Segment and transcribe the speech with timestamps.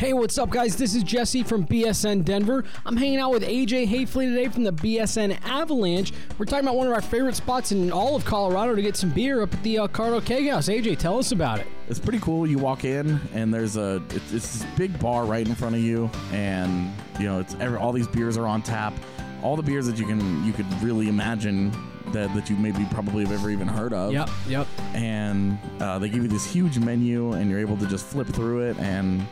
[0.00, 0.76] Hey, what's up, guys?
[0.76, 2.64] This is Jesse from BSN Denver.
[2.86, 6.14] I'm hanging out with AJ Hayfley today from the BSN Avalanche.
[6.38, 9.10] We're talking about one of our favorite spots in all of Colorado to get some
[9.10, 10.70] beer up at the uh, Colorado Keg House.
[10.70, 11.66] AJ, tell us about it.
[11.90, 12.46] It's pretty cool.
[12.46, 15.82] You walk in and there's a it's, it's this big bar right in front of
[15.82, 18.94] you, and you know it's every, all these beers are on tap.
[19.42, 21.72] All the beers that you can you could really imagine
[22.12, 24.14] that, that you maybe probably have ever even heard of.
[24.14, 24.66] Yep, yep.
[24.94, 28.62] And uh, they give you this huge menu, and you're able to just flip through
[28.62, 28.78] it.
[28.78, 29.26] And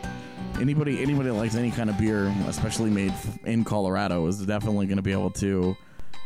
[0.61, 3.13] anybody anybody that likes any kind of beer, especially made
[3.45, 5.77] in Colorado, is definitely going to be able to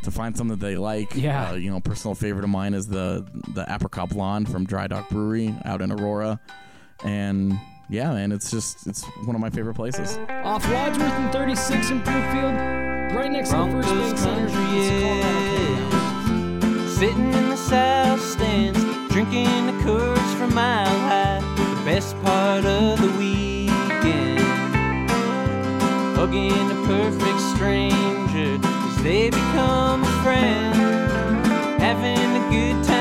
[0.04, 1.14] to find something that they like.
[1.14, 1.50] Yeah.
[1.50, 5.08] Uh, you know, personal favorite of mine is the the apricot blonde from Dry Dock
[5.10, 6.40] Brewery out in Aurora,
[7.04, 7.58] and
[7.88, 10.18] yeah, man, it's just it's one of my favorite places.
[10.44, 12.54] Off Wadsworth and 36 in Broomfield,
[13.14, 14.48] right next to the First Bank Center.
[14.48, 16.98] country, It's Colorado Keg House.
[16.98, 18.78] Sitting in the south stands,
[19.12, 21.40] drinking the Coors from Mile High.
[21.56, 23.41] The best part of the weekend.
[26.22, 30.72] Hugging a perfect stranger as they become a friend.
[31.82, 32.91] Having a good time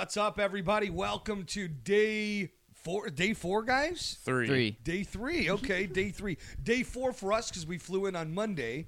[0.00, 0.88] What's up, everybody?
[0.88, 3.10] Welcome to day four.
[3.10, 4.16] Day four, guys.
[4.24, 4.46] Three.
[4.46, 4.78] Three.
[4.82, 5.50] Day three.
[5.50, 6.38] Okay, day three.
[6.62, 8.86] Day four for us because we flew in on Monday,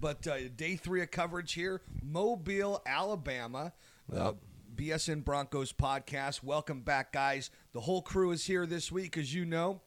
[0.00, 3.72] but uh, day three of coverage here, Mobile, Alabama.
[4.12, 4.32] Uh,
[4.74, 6.42] BSN Broncos podcast.
[6.42, 7.50] Welcome back, guys.
[7.72, 9.80] The whole crew is here this week, as you know.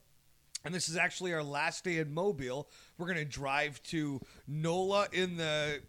[0.63, 2.69] And this is actually our last day in Mobile.
[2.97, 5.81] We're going to drive to NOLA in the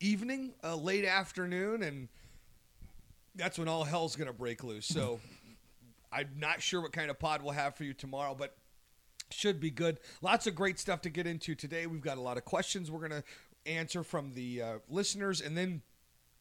[0.00, 2.08] evening, uh, late afternoon, and
[3.40, 4.86] that's when all hell's going to break loose.
[4.86, 5.18] So
[6.12, 8.56] I'm not sure what kind of pod we'll have for you tomorrow, but
[9.30, 9.98] should be good.
[10.20, 11.86] Lots of great stuff to get into today.
[11.86, 13.24] We've got a lot of questions we're going to
[13.64, 15.82] answer from the uh, listeners, and then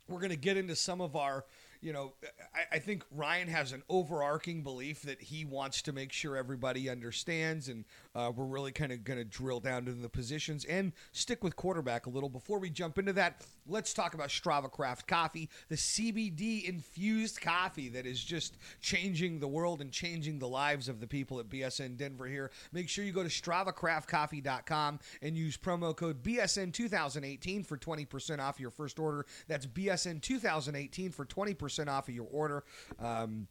[0.10, 1.46] we're going to get into some of our
[1.82, 2.14] you know
[2.54, 6.90] I, I think ryan has an overarching belief that he wants to make sure everybody
[6.90, 7.86] understands and
[8.16, 11.56] uh, we're really kind of going to drill down into the positions and stick with
[11.56, 12.30] quarterback a little.
[12.30, 17.88] Before we jump into that let's talk about strava craft coffee the cbd infused coffee
[17.90, 21.98] that is just changing the world and changing the lives of the people at bsn
[21.98, 22.52] denver here.
[22.72, 28.72] Make sure you go to stravacraftcoffee.com and use promo code bsn2018 for 20% off your
[28.72, 29.26] first order.
[29.48, 32.64] That's bsn 2018 for 20% off of your order.
[33.00, 33.48] Um,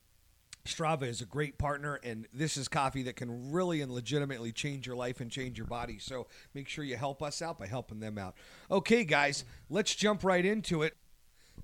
[0.74, 4.86] Strava is a great partner, and this is coffee that can really and legitimately change
[4.86, 5.98] your life and change your body.
[5.98, 8.34] So make sure you help us out by helping them out.
[8.70, 10.96] Okay, guys, let's jump right into it.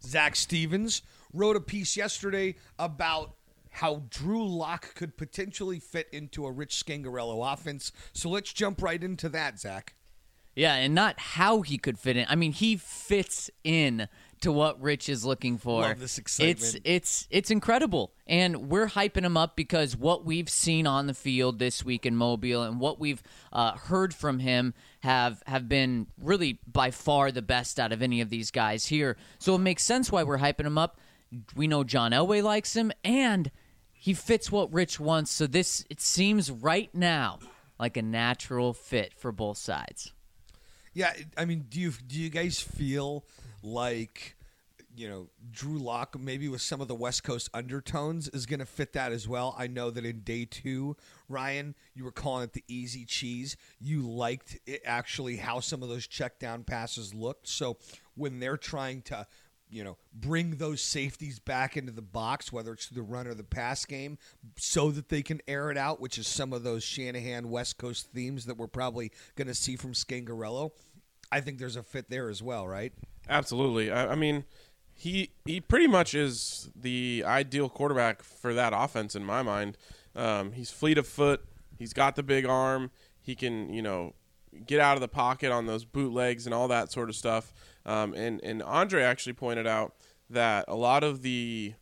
[0.02, 3.34] Zach Stevens wrote a piece yesterday about
[3.70, 7.92] how Drew Lock could potentially fit into a Rich Scangarello offense.
[8.12, 9.94] So let's jump right into that, Zach.
[10.54, 12.26] Yeah, and not how he could fit in.
[12.28, 14.08] I mean, he fits in
[14.44, 15.82] to what Rich is looking for.
[15.82, 16.60] Love this excitement.
[16.60, 21.14] It's it's it's incredible, and we're hyping him up because what we've seen on the
[21.14, 23.22] field this week in Mobile and what we've
[23.52, 28.20] uh, heard from him have have been really by far the best out of any
[28.20, 29.16] of these guys here.
[29.38, 31.00] So it makes sense why we're hyping him up.
[31.56, 33.50] We know John Elway likes him, and
[33.92, 35.30] he fits what Rich wants.
[35.30, 37.38] So this it seems right now
[37.78, 40.12] like a natural fit for both sides.
[40.92, 43.24] Yeah, I mean, do you do you guys feel
[43.64, 44.36] like
[44.96, 48.66] you know Drew Lock maybe with some of the West Coast undertones is going to
[48.66, 49.54] fit that as well?
[49.58, 50.96] I know that in day two,
[51.28, 53.56] Ryan, you were calling it the easy cheese.
[53.80, 57.48] You liked it actually how some of those check down passes looked.
[57.48, 57.78] So
[58.14, 59.26] when they're trying to
[59.70, 63.42] you know, bring those safeties back into the box, whether it's the run or the
[63.42, 64.18] pass game,
[64.56, 68.06] so that they can air it out, which is some of those Shanahan West Coast
[68.14, 70.70] themes that we're probably going to see from Scangarello.
[71.32, 72.92] I think there's a fit there as well, right?
[73.28, 73.90] Absolutely.
[73.90, 74.44] I, I mean,
[74.94, 79.76] he he pretty much is the ideal quarterback for that offense in my mind.
[80.14, 81.44] Um, he's fleet of foot.
[81.78, 82.90] He's got the big arm.
[83.20, 84.14] He can you know
[84.66, 87.52] get out of the pocket on those bootlegs and all that sort of stuff.
[87.84, 89.94] Um, and and Andre actually pointed out
[90.30, 91.74] that a lot of the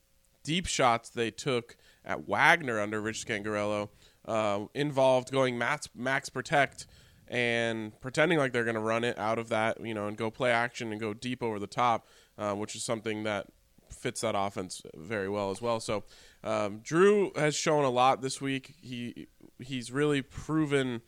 [0.42, 3.88] deep shots they took at Wagner under Rich Scangarello
[4.26, 6.86] uh, involved going max, max protect
[7.32, 10.30] and pretending like they're going to run it out of that, you know, and go
[10.30, 12.06] play action and go deep over the top,
[12.36, 13.46] uh, which is something that
[13.88, 15.80] fits that offense very well as well.
[15.80, 16.04] So
[16.44, 18.74] um, Drew has shown a lot this week.
[18.82, 21.00] He he's really proven,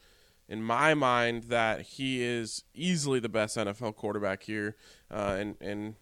[0.48, 4.76] in my mind, that he is easily the best NFL quarterback here,
[5.10, 5.96] uh, and and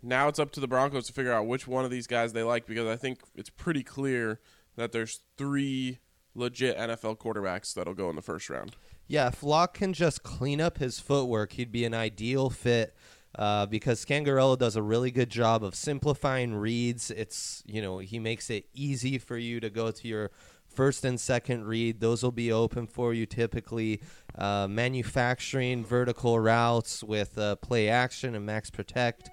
[0.00, 2.44] now it's up to the Broncos to figure out which one of these guys they
[2.44, 4.38] like because I think it's pretty clear
[4.76, 5.98] that there's three
[6.36, 8.76] legit NFL quarterbacks that'll go in the first round.
[9.06, 12.94] Yeah, if Lock can just clean up his footwork, he'd be an ideal fit.
[13.36, 17.10] Uh, because Scangarello does a really good job of simplifying reads.
[17.10, 20.30] It's you know he makes it easy for you to go to your
[20.68, 21.98] first and second read.
[21.98, 24.00] Those will be open for you typically.
[24.38, 29.30] Uh, manufacturing vertical routes with uh, play action and max protect,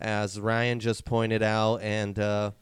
[0.00, 2.52] as Ryan just pointed out, and uh,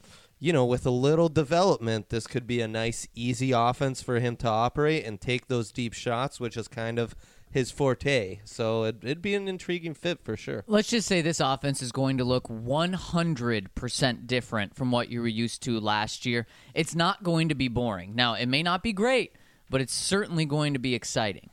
[0.40, 4.36] you know, with a little development, this could be a nice, easy offense for him
[4.36, 7.14] to operate and take those deep shots, which is kind of
[7.50, 8.40] his forte.
[8.44, 10.64] So it, it'd be an intriguing fit for sure.
[10.66, 15.28] Let's just say this offense is going to look 100% different from what you were
[15.28, 16.46] used to last year.
[16.74, 18.14] It's not going to be boring.
[18.14, 19.32] Now, it may not be great,
[19.70, 21.50] but it's certainly going to be exciting.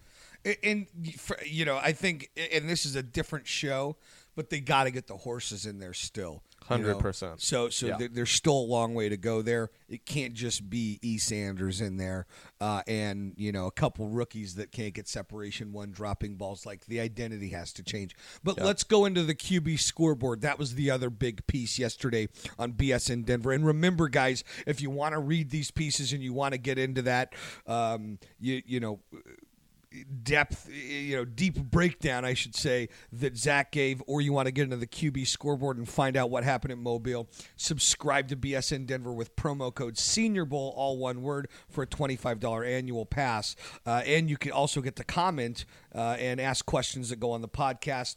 [0.63, 0.85] And
[1.43, 3.97] you know, I think, and this is a different show,
[4.35, 6.43] but they got to get the horses in there still.
[6.69, 6.77] Know?
[6.77, 7.41] 100%.
[7.41, 8.07] So, so Yeah.
[8.11, 9.69] there's still a long way to go there.
[9.87, 11.17] It can't just be E.
[11.17, 12.25] Sanders in there,
[12.59, 16.65] uh, and you know, a couple rookies that can't get separation, one dropping balls.
[16.65, 18.15] Like the identity has to change.
[18.43, 20.41] But let's go into the QB scoreboard.
[20.41, 22.27] That was the other big piece yesterday
[22.57, 23.51] on BSN Denver.
[23.51, 26.77] And remember, guys, if you want to read these pieces and you want to get
[26.77, 27.33] into that,
[27.67, 28.99] um, you you know
[30.23, 34.51] depth, you know, deep breakdown, I should say, that Zach gave, or you want to
[34.51, 38.85] get into the QB scoreboard and find out what happened at Mobile, subscribe to BSN
[38.85, 43.55] Denver with promo code Senior Bowl, all one word, for a $25 annual pass.
[43.85, 47.41] Uh, and you can also get to comment uh, and ask questions that go on
[47.41, 48.15] the podcast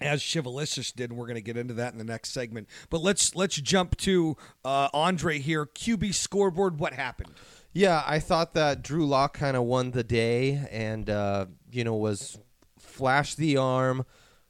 [0.00, 2.68] as Chivalicious did, and we're going to get into that in the next segment.
[2.90, 5.66] But let's let's jump to uh, Andre here.
[5.66, 6.78] QB scoreboard.
[6.78, 7.32] What happened?
[7.72, 11.94] Yeah, I thought that Drew Lock kind of won the day and, uh, you know,
[11.94, 12.38] was
[12.78, 14.04] flashed the arm,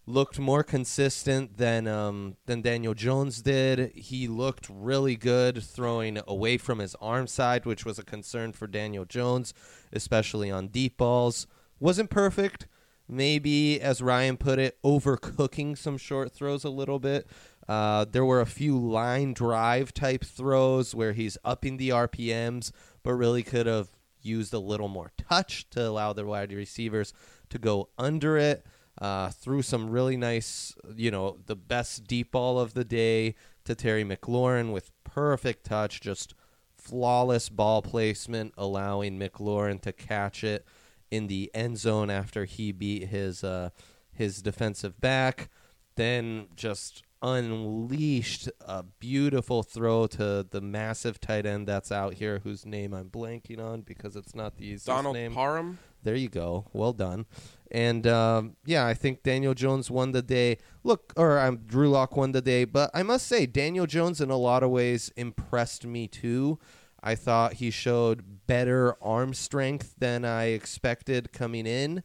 [0.06, 3.92] looked more consistent than um, than Daniel Jones did.
[3.94, 8.66] He looked really good throwing away from his arm side, which was a concern for
[8.66, 9.52] Daniel Jones,
[9.92, 11.46] especially on deep balls.
[11.78, 12.66] Wasn't perfect.
[13.10, 17.26] Maybe, as Ryan put it, overcooking some short throws a little bit.
[17.66, 22.70] Uh, there were a few line drive type throws where he's upping the RPMs,
[23.08, 23.88] but really could have
[24.20, 27.14] used a little more touch to allow the wide receivers
[27.48, 28.66] to go under it.
[29.00, 33.34] Uh, threw some really nice, you know, the best deep ball of the day
[33.64, 36.34] to Terry McLaurin with perfect touch, just
[36.76, 40.66] flawless ball placement, allowing McLaurin to catch it
[41.10, 43.70] in the end zone after he beat his uh,
[44.12, 45.48] his defensive back.
[45.94, 52.64] Then just unleashed a beautiful throw to the massive tight end that's out here, whose
[52.64, 55.34] name I'm blanking on because it's not the easiest Donald name.
[55.34, 55.78] Parham.
[56.02, 56.66] There you go.
[56.72, 57.26] Well done.
[57.70, 60.58] And um, yeah, I think Daniel Jones won the day.
[60.84, 64.30] Look, or um, Drew Lock won the day, but I must say Daniel Jones in
[64.30, 66.58] a lot of ways impressed me too.
[67.02, 72.02] I thought he showed better arm strength than I expected coming in.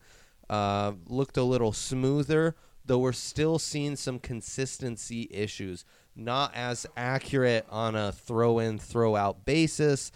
[0.49, 5.85] Uh, looked a little smoother, though we're still seeing some consistency issues.
[6.15, 10.11] Not as accurate on a throw in, throw out basis.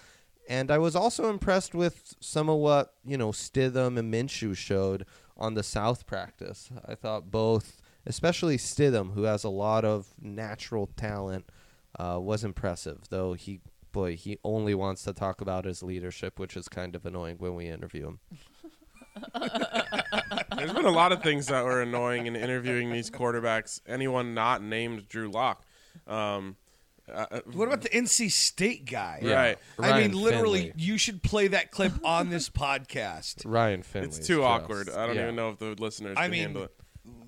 [0.48, 5.06] And I was also impressed with some of what, you know, Stidham and Minshew showed
[5.36, 6.70] on the South practice.
[6.86, 11.50] I thought both, especially Stidham, who has a lot of natural talent,
[12.00, 13.02] uh, was impressive.
[13.10, 13.60] Though he,
[13.92, 17.56] boy, he only wants to talk about his leadership, which is kind of annoying when
[17.56, 18.20] we interview him.
[20.58, 23.82] There's been a lot of things that were annoying in interviewing these quarterbacks.
[23.88, 25.64] Anyone not named Drew Lock.
[26.08, 26.56] Um,
[27.14, 29.20] uh, What about the NC State guy?
[29.24, 29.58] Right.
[29.80, 30.74] I mean, literally, Finley.
[30.78, 33.44] you should play that clip on this podcast.
[33.46, 34.08] Ryan Finley.
[34.10, 34.90] it's too awkward.
[34.90, 36.72] I don't even know if the listeners I can mean, handle it.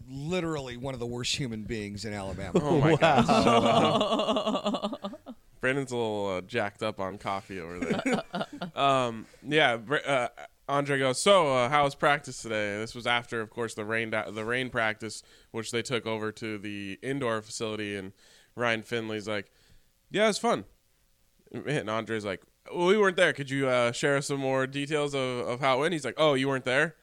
[0.10, 2.60] literally one of the worst human beings in Alabama.
[2.64, 4.96] Oh my god.
[5.62, 8.24] Brandon's a little uh, jacked up on coffee over there.
[8.82, 10.28] um, yeah, Br- uh,
[10.70, 11.20] Andre goes.
[11.20, 12.78] So, uh, how was practice today?
[12.78, 16.58] This was after, of course, the rain the rain practice, which they took over to
[16.60, 17.96] the indoor facility.
[17.96, 18.14] And
[18.56, 19.52] Ryan Finley's like,
[20.12, 20.66] "Yeah, it was fun."
[21.52, 23.34] And Andre's like, "Well, we weren't there.
[23.34, 26.36] Could you uh, share some more details of, of how it went?" He's like, "Oh,
[26.36, 26.96] you weren't there."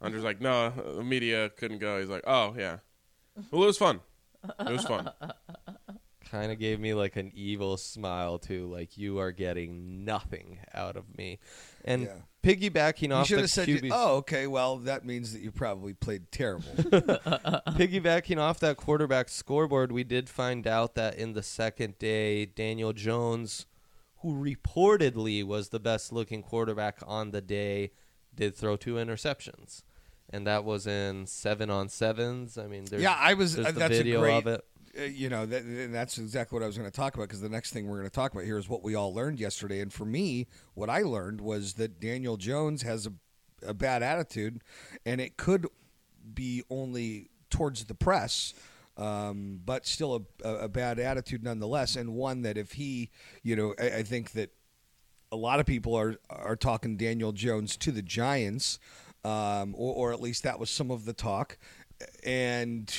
[0.00, 2.78] Andre's like, "No, the media couldn't go." He's like, "Oh, yeah.
[3.50, 4.00] Well, it was fun.
[4.60, 5.10] It was fun."
[6.30, 10.96] kind of gave me like an evil smile too like you are getting nothing out
[10.96, 11.40] of me
[11.84, 12.14] and Yeah.
[12.42, 14.46] piggybacking off should the said, QB "Oh, okay.
[14.46, 20.28] Well, that means that you probably played terrible." piggybacking off that quarterback scoreboard we did
[20.28, 23.66] find out that in the second day Daniel Jones
[24.22, 27.90] who reportedly was the best looking quarterback on the day
[28.34, 29.82] did throw two interceptions
[30.28, 33.58] and that was in seven on sevens i mean there's, yeah, I was.
[33.58, 34.36] Uh, that's video a great.
[34.38, 37.40] of it you know, that, that's exactly what I was going to talk about because
[37.40, 39.80] the next thing we're going to talk about here is what we all learned yesterday.
[39.80, 43.12] And for me, what I learned was that Daniel Jones has a,
[43.66, 44.62] a bad attitude,
[45.06, 45.66] and it could
[46.34, 48.54] be only towards the press.
[48.96, 53.10] Um, but still a, a, a bad attitude nonetheless, and one that if he,
[53.42, 54.50] you know, I, I think that
[55.32, 58.78] a lot of people are are talking Daniel Jones to the Giants,
[59.24, 61.56] um, or, or at least that was some of the talk.
[62.24, 62.92] And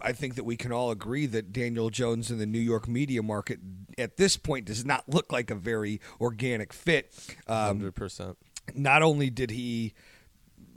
[0.00, 3.22] I think that we can all agree that Daniel Jones in the New York media
[3.22, 3.58] market
[3.96, 7.12] at this point does not look like a very organic fit.
[7.46, 8.36] Um, Hundred percent.
[8.74, 9.94] not only did he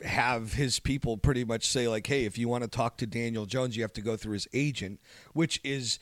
[0.04, 3.46] have his people pretty much say like hey if you want to talk to daniel
[3.46, 5.00] jones you have to go through his agent
[5.34, 6.00] which is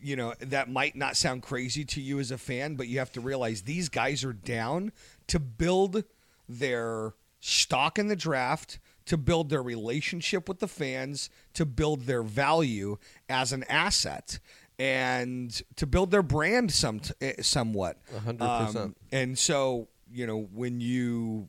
[0.00, 3.10] you know that might not sound crazy to you as a fan but you have
[3.10, 4.92] to realize these guys are down
[5.26, 6.04] to build
[6.48, 12.22] their stock in the draft to build their relationship with the fans to build their
[12.22, 12.96] value
[13.28, 14.38] as an asset
[14.78, 17.00] and to build their brand some
[17.40, 18.84] somewhat A hundred percent.
[18.84, 21.48] Um, and so you know when you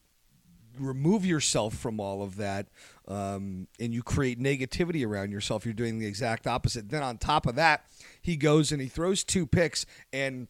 [0.80, 2.68] remove yourself from all of that
[3.08, 7.46] um, and you create negativity around yourself you're doing the exact opposite then on top
[7.46, 7.86] of that
[8.22, 10.48] he goes and he throws two picks and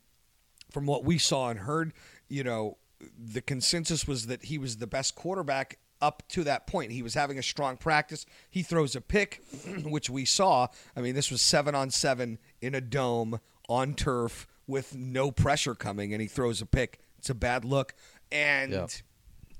[0.72, 1.94] from what we saw and heard
[2.28, 2.78] you know
[3.18, 6.92] the consensus was that he was the best quarterback up to that point.
[6.92, 8.26] He was having a strong practice.
[8.50, 9.42] He throws a pick
[9.84, 10.68] which we saw.
[10.96, 15.76] I mean this was seven on seven in a dome on turf with no pressure
[15.76, 17.00] coming and he throws a pick.
[17.18, 17.96] It's a bad look.
[18.32, 18.88] And Yeah.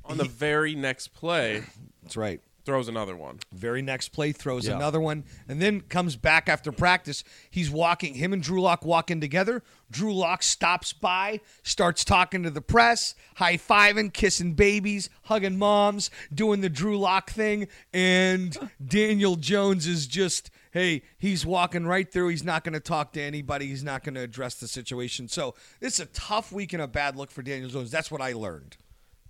[0.08, 1.64] On the very next play,
[2.04, 3.40] that's right throws another one.
[3.54, 4.76] Very next play throws Yeah.
[4.76, 7.24] another one and then comes back after practice.
[7.50, 9.64] He's walking, him and Drew Lock walking together.
[9.92, 16.10] Drew Lock stops by, starts talking to the press, high fiving, kissing babies, hugging moms,
[16.34, 17.68] doing the Drew Lock thing.
[17.94, 22.30] And Daniel Jones is just, hey, he's walking right through.
[22.30, 25.28] He's not going to talk to anybody, he's not going to address the situation.
[25.28, 27.92] So it's a tough week and a bad look for Daniel Jones.
[27.92, 28.78] That's what I learned.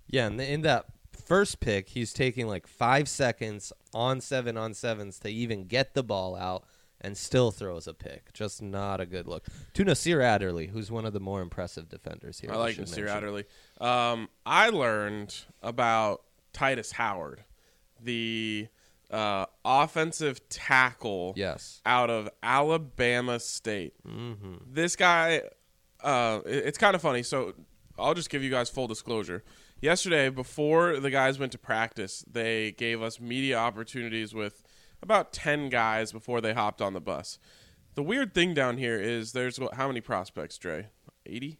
[0.08, 0.86] Yeah, and in that
[1.26, 6.02] first pick, he's taking like five seconds on seven on sevens to even get the
[6.02, 6.64] ball out,
[7.00, 8.32] and still throws a pick.
[8.32, 9.44] Just not a good look.
[9.74, 12.50] To Nasir Adderley, who's one of the more impressive defenders here.
[12.52, 13.16] I like Nasir mention.
[13.16, 13.44] Adderley.
[13.80, 16.22] Um, I learned about
[16.54, 17.44] Tytus Howard,
[18.02, 18.68] the
[19.10, 21.80] uh, offensive tackle Yes.
[21.86, 23.94] out of Alabama State.
[24.06, 24.54] Mm-hmm.
[24.72, 25.42] This guy,
[26.02, 27.22] uh, it- it's kind of funny.
[27.22, 27.54] So
[27.98, 29.44] I'll just give you guys full disclosure.
[29.80, 34.62] Yesterday, before the guys went to practice, they gave us media opportunities with
[35.02, 37.38] about 10 guys before they hopped on the bus.
[37.94, 40.88] The weird thing down here is there's what, how many prospects, Dre?
[41.26, 41.58] 80?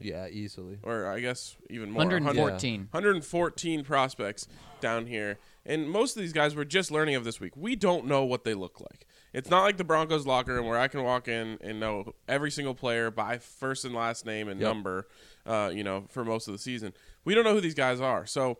[0.00, 0.78] Yeah, easily.
[0.82, 1.98] or I guess even more.
[1.98, 2.88] 114.
[2.90, 4.46] 114 prospects
[4.80, 5.38] down here.
[5.66, 7.52] And most of these guys we're just learning of this week.
[7.56, 9.06] We don't know what they look like.
[9.34, 12.50] It's not like the Broncos locker room where I can walk in and know every
[12.50, 14.68] single player by first and last name and Yep.
[14.68, 15.08] number,
[15.46, 16.92] uh, you know, for most of the season.
[17.24, 18.26] We don't know who these guys are.
[18.26, 18.58] So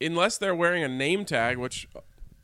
[0.00, 1.88] unless they're wearing a name tag, which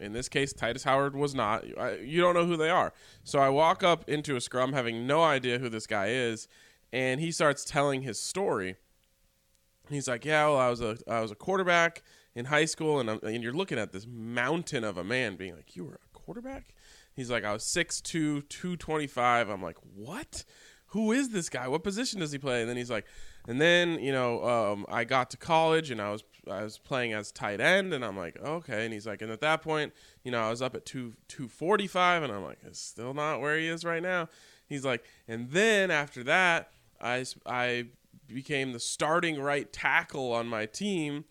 [0.00, 1.66] in this case Tytus Howard was not,
[2.00, 2.92] you don't know who they are.
[3.24, 6.48] So I walk up into a scrum having no idea who this guy is,
[6.92, 8.76] and he starts telling his story.
[9.90, 12.02] He's like, "Yeah, well, I was a I was a quarterback
[12.34, 15.56] in high school, and I'm, and you're looking at this mountain of a man, being
[15.56, 16.74] like, you were a quarterback."
[17.14, 19.48] He's like, "I was 6'2", 225.
[19.48, 20.44] I'm like, "What?
[20.88, 21.68] Who is this guy?
[21.68, 23.06] What position does he play?" And then he's like,
[23.46, 27.12] and then you know, um, I got to college, and I was I was playing
[27.14, 28.84] as tight end, and I'm like, okay.
[28.84, 29.92] And he's like, and at that point,
[30.22, 33.14] you know, I was up at two two forty five, and I'm like, it's still
[33.14, 34.28] not where he is right now.
[34.66, 37.86] He's like, and then after that, I I
[38.26, 41.24] became the starting right tackle on my team,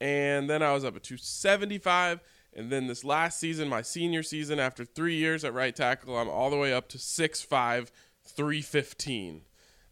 [0.00, 2.20] and then I was up at 275.
[2.54, 6.30] And then this last season, my senior season, after three years at right tackle, I'm
[6.30, 7.90] all the way up to 6'5,
[8.28, 9.42] 315.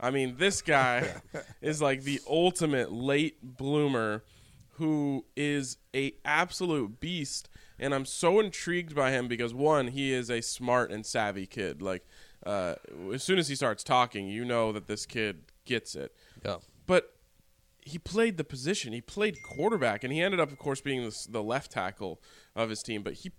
[0.00, 1.14] I mean, this guy
[1.62, 4.24] is like the ultimate late bloomer
[4.72, 7.48] who is a absolute beast
[7.78, 11.82] and I'm so intrigued by him because one, he is a smart and savvy kid.
[11.82, 12.06] Like
[12.46, 12.74] uh,
[13.12, 16.14] as soon as he starts talking, you know that this kid gets it
[16.44, 16.56] Yeah.
[16.86, 17.10] but
[17.86, 18.92] he played the position.
[18.92, 22.20] He played quarterback, and he ended up, of course, being the, the left tackle
[22.56, 23.02] of his team.
[23.02, 23.32] But he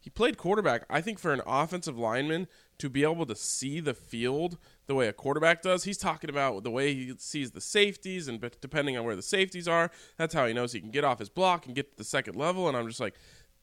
[0.00, 0.84] he played quarterback.
[0.90, 5.08] I think for an offensive lineman to be able to see the field the way
[5.08, 8.96] a quarterback does, he's talking about the way he sees the safeties, and but depending
[8.96, 11.66] on where the safeties are, that's how he knows he can get off his block
[11.66, 12.68] and get to the second level.
[12.68, 13.14] And I'm just like,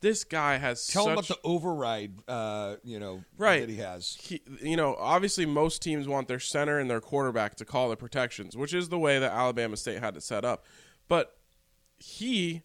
[0.02, 3.78] this guy has Tell such him about the override, uh, you know, right that he
[3.78, 4.18] has.
[4.22, 7.98] he, you know obviously most teams want their center and their quarterback to call the
[7.98, 10.64] protections which is the way that alabama state had it set up
[11.08, 11.38] but
[11.98, 12.62] he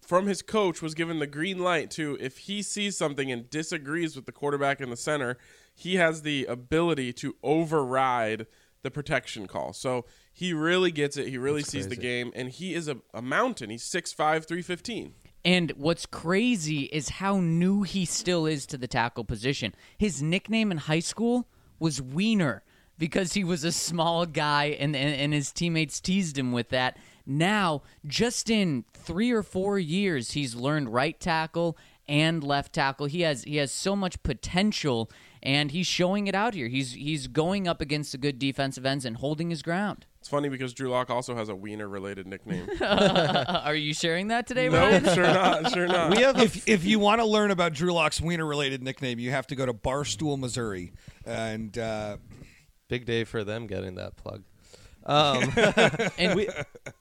[0.00, 4.16] from his coach was given the green light to if he sees something and disagrees
[4.16, 5.38] with the quarterback in the center,
[5.74, 8.46] he has the ability to override
[8.82, 9.72] the protection call.
[9.72, 11.28] So he really gets it.
[11.28, 13.70] He really sees the game, and he is a, a mountain.
[13.70, 15.14] He's 6'5", 315.
[15.44, 19.74] And what's crazy is how new he still is to the tackle position.
[19.96, 22.62] His nickname in high school was Wiener
[22.98, 26.98] because he was a small guy and, and, and his teammates teased him with that.
[27.30, 33.06] Now, just in three or four years, he's learned right tackle and left tackle.
[33.06, 35.08] He has he has so much potential
[35.40, 36.66] and he's showing it out here.
[36.66, 40.06] He's he's going up against the good defensive ends and holding his ground.
[40.18, 42.68] It's funny because Drew Lock also has a wiener related nickname.
[42.80, 45.04] Uh, are you sharing that today, no, Ryan?
[45.14, 45.72] sure not.
[45.72, 46.10] Sure not.
[46.10, 49.20] We have a if if you want to learn about Drew Lock's wiener related nickname,
[49.20, 50.92] you have to go to Barstool, Missouri,
[51.24, 52.16] and uh,
[52.88, 54.42] big day for them getting that plug.
[55.06, 55.50] Um,
[56.18, 56.48] And we,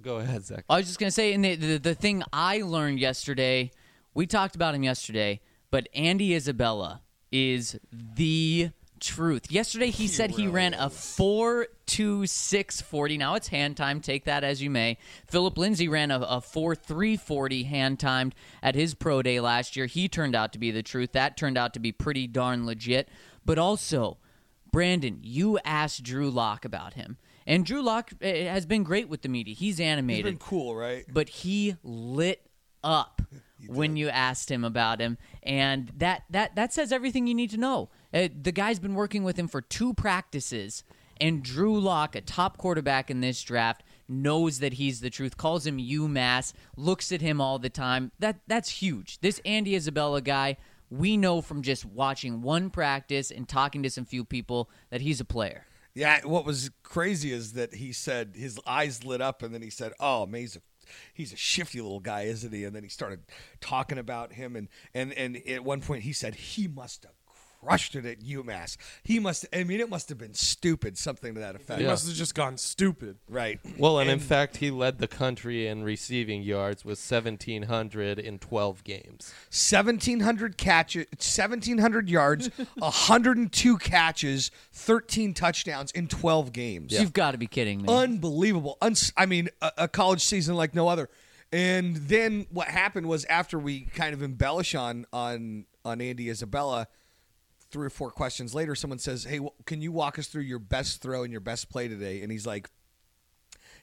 [0.00, 0.64] go ahead, Zach.
[0.68, 3.70] I was just gonna say, and the, the the thing I learned yesterday,
[4.14, 8.70] we talked about him yesterday, but Andy Isabella is the
[9.00, 9.50] truth.
[9.50, 13.18] Yesterday he, said he ran a four two six forty.
[13.18, 14.00] Now it's hand time.
[14.00, 14.96] Take that as you may.
[15.26, 19.76] Phillip Lindsay ran a, a four three forty hand timed at his pro day last
[19.76, 19.86] year.
[19.86, 21.12] He turned out to be the truth.
[21.12, 23.08] That turned out to be pretty darn legit.
[23.44, 24.18] But also,
[24.70, 27.18] Brandon, you asked Drew Lock about him.
[27.46, 29.54] And Drew Lock eh, has been great with the media.
[29.54, 31.04] He's he's animated been cool, right?
[31.12, 32.46] but he lit
[32.84, 33.22] up
[33.66, 35.18] when you asked him about him.
[35.42, 37.90] And that that that says everything you need to know.
[38.12, 40.84] Uh, the guy's been working with him for two practices
[41.20, 45.66] and drew Lock, a top quarterback in this draft knows that he's the truth calls
[45.66, 48.12] him umass looks at him all the time.
[48.18, 49.20] That that's huge.
[49.20, 50.56] This andy isabella guy
[50.92, 55.20] we know from just watching one practice and talking to some few people that he's
[55.20, 59.54] a player Yeah, what was crazy is that he said his eyes lit up, and
[59.54, 60.62] then he said, "Oh, man, he's a,
[61.12, 63.20] he's a shifty little guy, isn't he?" And then he started
[63.60, 67.12] talking about him, and and and at one point he said he must have
[67.62, 68.76] crushed it at UMass.
[69.02, 69.46] He must.
[69.52, 71.80] I mean, it must have been stupid, something to that effect.
[71.80, 73.18] he must have just gone stupid.
[73.28, 73.60] Right.
[73.78, 78.84] Well, and, in fact, he led the country in receiving yards with 1,700 in 12
[78.84, 79.32] games.
[79.50, 87.46] 1700 catches 1700 yards 102 catches 13 touchdowns in 12 games you've got to be
[87.46, 91.08] kidding me unbelievable Uns- i mean a, a college season like no other
[91.52, 96.86] and then what happened was after we kind of embellish on on on andy isabella
[97.72, 101.02] three or four questions later someone says hey can you walk us through your best
[101.02, 102.68] throw and your best play today and he's like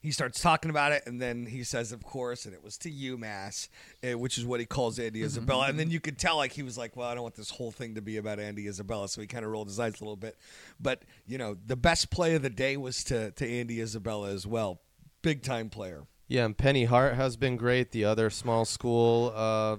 [0.02, 2.91] he starts talking about it, and then he says, "Of course," and it was to
[2.91, 3.67] UMass,
[4.04, 5.67] uh, which is what he calls Andy Isabella.
[5.67, 7.71] And then you could tell, like he was like, "Well, I don't want this whole
[7.71, 10.15] thing to be about Andy Isabella," so he kind of rolled his eyes a little
[10.15, 10.38] bit.
[10.80, 14.47] But you know, the best play of the day was to to Andy Isabella as
[14.47, 14.80] well,
[15.21, 16.08] big time player.
[16.30, 17.91] Yeah, and Penny Hart has been great.
[17.91, 19.78] The other small school uh,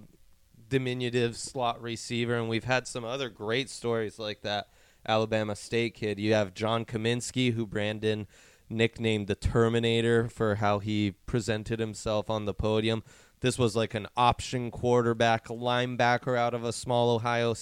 [0.71, 4.69] diminutive slot receiver, and we've had some other great stories like that.
[5.07, 6.19] Alabama State kid.
[6.19, 8.27] You have John Cominsky, who Brandon
[8.69, 13.03] nicknamed the Terminator for how he presented himself on the podium.
[13.41, 17.55] This was like an option quarterback, linebacker out of a small Ohio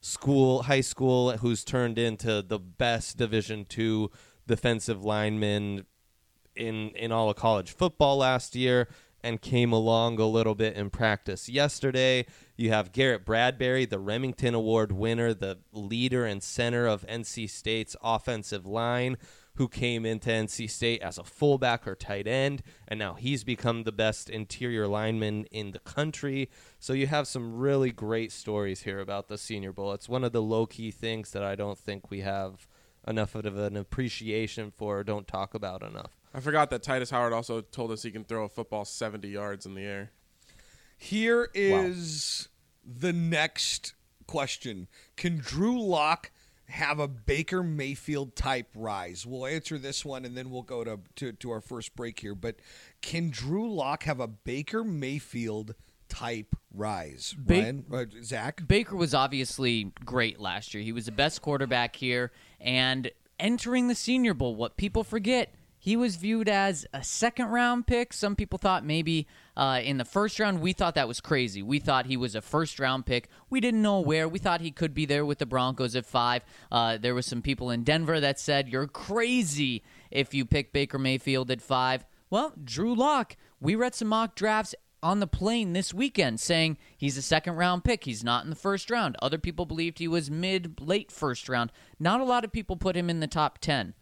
[0.00, 4.10] school, high school, who's turned into the best Division two
[4.46, 5.86] defensive lineman
[6.54, 8.88] in in all of college football last year
[9.22, 12.26] and came along a little bit in practice yesterday.
[12.56, 17.96] You have Garrett Bradbury, the Rimington Award winner, the leader and center of NC State's
[18.00, 19.16] offensive line,
[19.56, 23.82] who came into NC State as a fullback or tight end, and now he's become
[23.82, 26.48] the best interior lineman in the country.
[26.78, 29.92] So you have some really great stories here about the Senior Bowl.
[29.92, 32.68] It's one of the low key things that I don't think we have
[33.06, 36.12] enough of an appreciation for or don't talk about enough.
[36.32, 39.66] I forgot that Tytus Howard also told us he can throw a football 70 yards
[39.66, 40.10] in the air.
[40.96, 42.48] Here is
[42.84, 43.94] the next
[44.26, 46.30] question: Can Drew Lock
[46.66, 49.26] have a Baker Mayfield type rise?
[49.26, 52.34] We'll answer this one, and then we'll go to to, to our first break here.
[52.34, 52.56] But
[53.02, 55.74] can Drew Lock have a Baker Mayfield
[56.08, 57.34] type rise?
[57.38, 58.66] Ba- Ryan, uh, Zach.
[58.66, 60.82] Baker was obviously great last year.
[60.82, 62.32] He was the best quarterback here.
[62.60, 67.86] And entering the Senior Bowl, what people forget, he was viewed as a second round
[67.86, 68.12] pick.
[68.12, 70.60] Some people thought maybe uh, in the first round.
[70.60, 71.62] We thought that was crazy.
[71.62, 73.28] We thought he was a first round pick.
[73.50, 74.28] We didn't know where.
[74.28, 76.44] We thought he could be there with the Broncos at five.
[76.70, 80.98] Uh, there was some people in Denver that said, You're crazy if you pick Baker
[80.98, 82.04] Mayfield at five.
[82.30, 87.18] Well, Drew Lock, we read some mock drafts on the plane this weekend saying he's
[87.18, 88.04] a second round pick.
[88.04, 89.16] He's not in the first round.
[89.20, 91.70] Other people believed he was mid, late first round.
[92.00, 93.94] Not a lot of people put him in the top 10.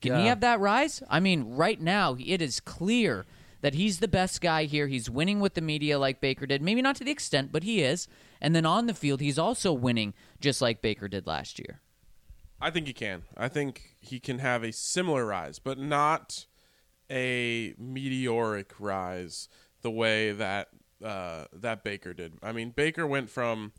[0.00, 1.02] Can he have that rise?
[1.08, 3.24] I mean, right now, it is clear
[3.64, 4.88] that he's the best guy here.
[4.88, 6.60] He's winning with the media like Baker did.
[6.60, 8.06] Maybe not to the extent, but he is.
[8.38, 11.80] And then on the field, he's also winning just like Baker did last year.
[12.60, 13.22] I think he can.
[13.38, 16.44] I think he can have a similar rise, but not
[17.10, 19.48] a meteoric rise
[19.80, 20.68] the way that
[21.02, 22.34] uh, that Baker did.
[22.42, 23.72] I mean, Baker went from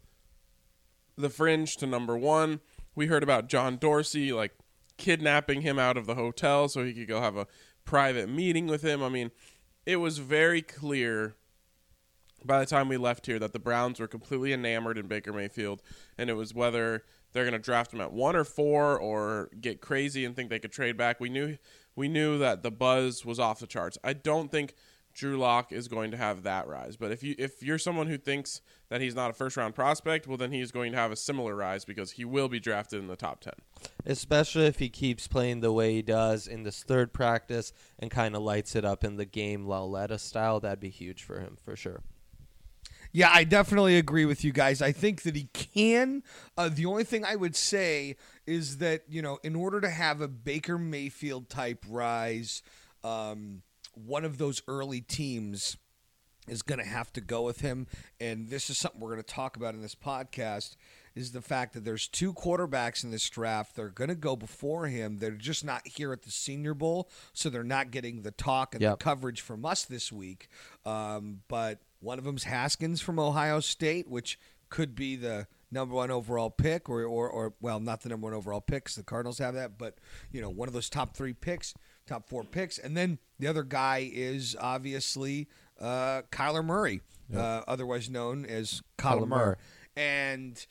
[1.16, 2.60] the fringe to number one.
[2.96, 4.54] We heard about John Dorsey like
[4.98, 7.46] kidnapping him out of the hotel so he could go have a
[7.86, 9.04] private meeting with him.
[9.04, 9.30] I mean,
[9.86, 11.36] it was very clear
[12.44, 15.82] by the time we left here that the Browns were completely enamored in Baker Mayfield,
[16.18, 19.82] and it was whether they're going to draft him at one or four or get
[19.82, 21.20] crazy and think they could trade back.
[21.20, 21.58] We knew
[21.96, 23.98] we knew that the buzz was off the charts.
[24.04, 24.76] I don't think
[25.16, 28.18] Drew Lock is going to have that rise, but if you if you're someone who
[28.18, 31.16] thinks that he's not a first round prospect, well then he's going to have a
[31.16, 33.54] similar rise because he will be drafted in the top ten.
[34.06, 38.36] especially if he keeps playing the way he does in this third practice and kind
[38.36, 40.60] of lights it up in the game Lauletta style.
[40.60, 42.02] That'd be huge for him for sure.
[43.12, 44.82] Yeah, I definitely agree with you guys.
[44.82, 46.22] I think that he can.
[46.58, 50.20] Uh, the only thing I would say is that, you know, in order to have
[50.20, 52.62] a Baker Mayfield type rise,
[53.06, 53.62] um,
[53.98, 55.78] one of those early teams
[56.48, 57.88] is going to have to go with him.
[58.20, 60.76] And this is something we're going to talk about in this podcast
[61.16, 63.76] is the fact that there's two quarterbacks in this draft.
[63.76, 65.18] They're going to go before him.
[65.18, 68.82] They're just not here at the Senior Bowl, so they're not getting the talk and
[68.82, 69.00] Yep.
[69.00, 70.50] the coverage from us this week.
[70.86, 74.38] Um, but one of them's Haskins from Ohio State, which
[74.70, 78.34] could be the number one overall pick, or, or, or well, not the number one
[78.34, 79.98] overall pick 'cause the Cardinals have that, but
[80.32, 81.74] you know, one of those top three picks,
[82.08, 85.48] top four picks, and then the other guy is obviously
[85.80, 87.02] uh, Kyler Murray,
[87.36, 89.56] uh, otherwise known as Kyler Murray.
[89.96, 90.66] and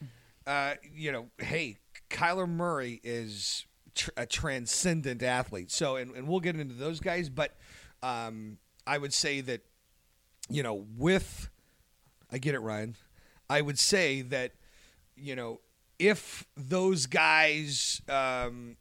[0.47, 1.77] uh, you know, hey,
[2.09, 5.71] Kyler Murray is tr- a transcendent athlete.
[5.71, 7.55] So, and, and we'll get into those guys, but
[8.03, 9.61] um, I would say that
[10.49, 11.49] you know, with
[12.31, 12.95] I get it, Ryan.
[13.49, 14.53] I would say that
[15.15, 15.61] you know
[15.99, 18.01] if those guys.
[18.09, 18.77] Um,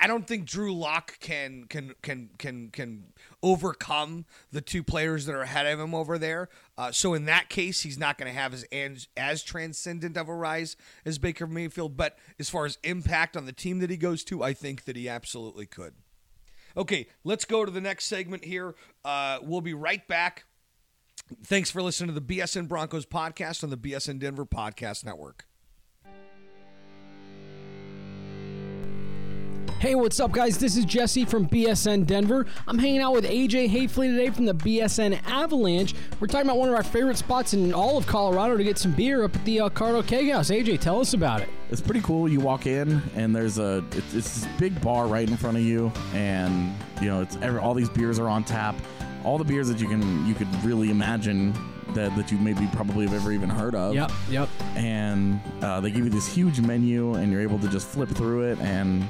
[0.00, 3.04] I don't think Drew Lock can can can can can
[3.42, 6.50] overcome the two players that are ahead of him over there.
[6.76, 8.66] Uh, so in that case, he's not going to have as,
[9.16, 11.96] as transcendent of a rise as Baker Mayfield.
[11.96, 14.96] But as far as impact on the team that he goes to, I think that
[14.96, 15.94] he absolutely could.
[16.76, 18.74] Okay, let's go to the next segment here.
[19.04, 20.44] Uh, we'll be right back.
[21.44, 25.46] Thanks for listening to the BSN Broncos podcast on the BSN Denver Podcast Network.
[29.82, 30.58] Hey, what's up, guys?
[30.58, 32.46] This is Jesse from BSN Denver.
[32.68, 35.96] I'm hanging out with AJ Hayfley today from the BSN Avalanche.
[36.20, 38.92] We're talking about one of our favorite spots in all of Colorado to get some
[38.92, 40.50] beer up at the uh, Colorado Keg House.
[40.50, 41.48] AJ, tell us about it.
[41.68, 42.28] It's pretty cool.
[42.28, 45.64] You walk in and there's a it's, it's this big bar right in front of
[45.64, 48.76] you, and you know it's every, all these beers are on tap,
[49.24, 51.52] all the beers that you can you could really imagine
[51.94, 53.96] that that you maybe probably have ever even heard of.
[53.96, 54.48] Yep, yep.
[54.76, 58.42] And uh, they give you this huge menu, and you're able to just flip through
[58.42, 58.60] it.
[58.60, 59.08] And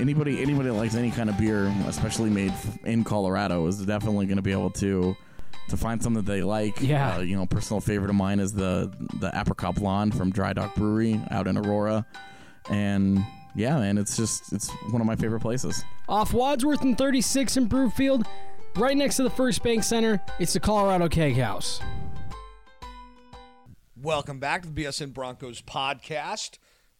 [0.00, 2.52] anybody anybody that likes any kind of beer, especially made
[2.84, 5.16] in Colorado, is definitely going to be able to.
[5.70, 7.16] To find something that they like, Yeah.
[7.16, 10.74] Uh, you know, personal favorite of mine is the the apricot blonde from Dry Dock
[10.74, 12.06] Brewery out in Aurora,
[12.70, 13.22] and
[13.54, 15.84] yeah, man, it's just it's one of my favorite places.
[16.08, 18.26] Off Wadsworth and 36 in Broomfield,
[18.76, 21.80] right next to the First Bank Center, it's the Colorado Keg House.
[24.00, 26.56] Welcome back to the BSN Broncos podcast.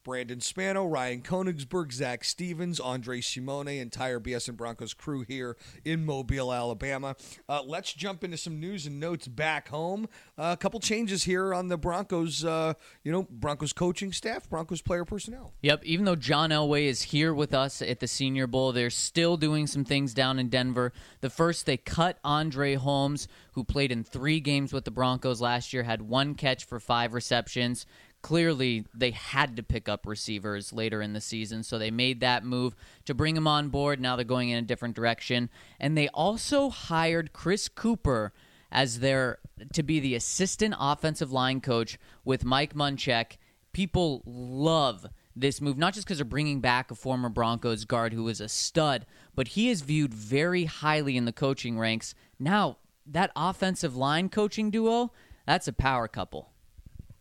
[0.08, 6.50] Brandon Spano, Ryan Koenigsberg, Zach Stevens, Andre Simone, entire BSN Broncos crew here in Mobile,
[6.50, 7.14] Alabama.
[7.46, 10.08] Uh, let's jump into some news and notes back home.
[10.38, 12.72] Uh, a couple changes here on the Broncos, uh,
[13.04, 15.52] you know, Broncos coaching staff, Broncos player personnel.
[15.60, 19.36] Yep, even though John Elway is here with us at the Senior Bowl, they're still
[19.36, 20.94] doing some things down in Denver.
[21.20, 25.74] The first, they cut Andre Holmes, who played in three games with the Broncos last
[25.74, 27.84] year, had one catch for five receptions.
[28.20, 32.44] Clearly, they had to pick up receivers later in the season, so they made that
[32.44, 34.00] move to bring him on board.
[34.00, 35.50] Now they're going in a different direction.
[35.78, 38.32] And they also hired Chris Kuper
[38.70, 39.38] as their
[39.72, 43.36] to be the assistant offensive line coach with Mike Munchak.
[43.72, 48.24] People love this move, not just because they're bringing back a former Broncos guard who
[48.24, 52.14] was a stud, but he is viewed very highly in the coaching ranks.
[52.38, 55.12] Now, that offensive line coaching duo,
[55.46, 56.50] that's a power couple.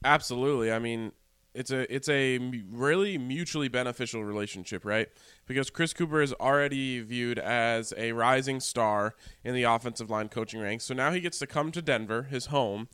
[0.03, 0.71] Absolutely.
[0.71, 1.11] I mean,
[1.57, 2.37] it's a it's a
[2.71, 5.07] really mutually beneficial relationship, right?
[5.47, 10.61] Because Chris Kuper is already viewed as a rising star in the offensive line coaching
[10.61, 10.85] ranks.
[10.85, 12.89] So now he gets to come to Denver, his home,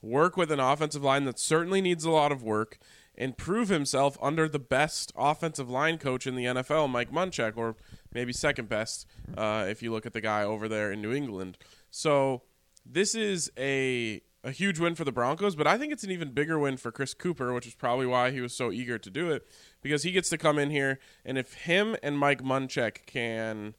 [0.00, 2.78] work with an offensive line that certainly needs a lot of work,
[3.16, 7.74] and prove himself under the best offensive line coach in the NFL, Mike Munchak, or
[8.12, 11.58] maybe second best uh, if you look at the guy over there in New England.
[11.90, 12.42] So
[12.86, 16.32] this is a a huge win for the Broncos, but I think it's an even
[16.32, 19.30] bigger win for Chris Kuper, which is probably why he was so eager to do
[19.30, 19.46] it
[19.82, 23.74] because he gets to come in here and if him and Mike Munchak can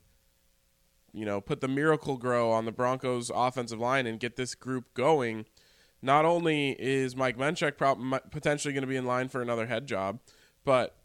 [1.16, 4.92] you know, put the miracle grow on the Broncos offensive line and get this group
[4.92, 5.46] going,
[6.02, 7.78] not only is Mike Munchak
[8.30, 10.20] potentially going to be in line for another head job,
[10.62, 10.98] but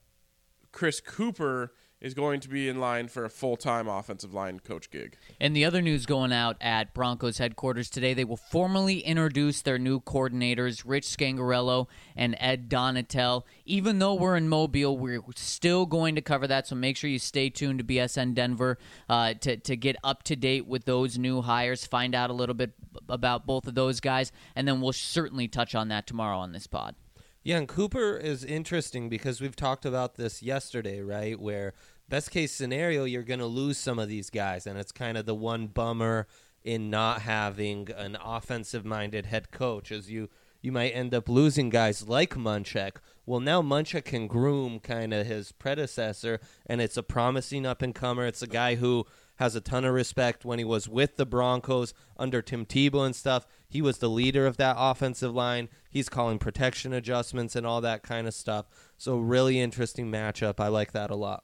[0.73, 1.69] Chris Kuper
[2.01, 5.15] is going to be in line for a full-time offensive line coach gig.
[5.39, 9.77] And the other news going out at Broncos headquarters today, they will formally introduce their
[9.77, 13.43] new coordinators, Rich Scangarello and Ed Donatell.
[13.65, 17.19] Even though we're in Mobile, we're still going to cover that, so make sure you
[17.19, 21.41] stay tuned to BSN Denver uh, to, to get up to date with those new
[21.41, 22.71] hires, find out a little bit
[23.07, 26.65] about both of those guys, and then we'll certainly touch on that tomorrow on this
[26.65, 26.95] pod.
[27.43, 31.39] Yeah, and Kuper is interesting because we've talked about this yesterday, right?
[31.39, 31.73] Where
[32.11, 35.25] best case scenario, you're going to lose some of these guys, and it's kind of
[35.25, 36.27] the one bummer
[36.61, 40.29] in not having an offensive minded head coach, as you
[40.61, 42.97] you might end up losing guys like Munchak.
[43.25, 47.95] Well, now Munchak can groom kind of his predecessor, and it's a promising up and
[47.95, 48.27] comer.
[48.27, 51.95] It's a guy who has a ton of respect when he was with the Broncos
[52.17, 53.47] under Tim Tebow and stuff.
[53.67, 55.69] He was the leader of that offensive line.
[55.89, 58.65] He's calling protection adjustments and all that kind of stuff.
[58.97, 60.59] So, really interesting matchup.
[60.59, 61.43] I like that a lot.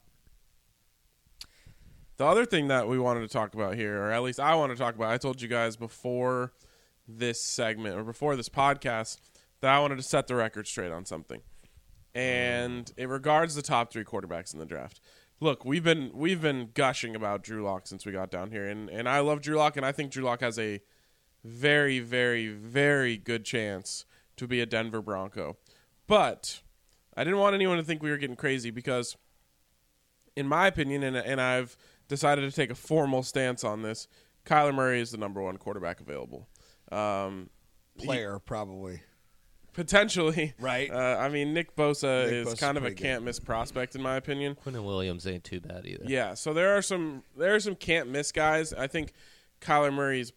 [2.17, 4.71] The other thing that we wanted to talk about here, or at least I want
[4.71, 6.51] to talk about, I told you guys before
[7.08, 9.19] this segment or before this podcast
[9.62, 11.41] that I wanted to set the record straight on something.
[12.15, 14.99] And it regards the top three quarterbacks in the draft.
[15.39, 18.89] Look, we've been we've been gushing about Drew Lock since we got down here, and,
[18.89, 20.82] and I love Drew Lock, and I think Drew Lock has a
[21.43, 24.06] very, very, very good chance
[24.38, 25.58] to be a Denver Bronco.
[26.08, 26.62] But
[27.15, 29.15] I didn't want anyone to think we were getting crazy because,
[30.36, 31.77] in my opinion, and, and I've
[32.08, 34.08] decided to take a formal stance on this,
[34.46, 36.48] Kyler Murray is the number one quarterback available.
[36.91, 37.50] Um,
[37.98, 39.02] Player, probably.
[39.74, 40.89] potentially, Right.
[40.91, 44.02] Uh, I mean, Nick Bosa Nick is Bosa's kind of a can't miss prospect in
[44.02, 44.56] my opinion.
[44.56, 46.06] Quinnen Williams ain't too bad either.
[46.06, 48.72] Yeah, so there are some there are some can't miss guys.
[48.72, 49.13] I think
[49.62, 50.32] Kyler Murray's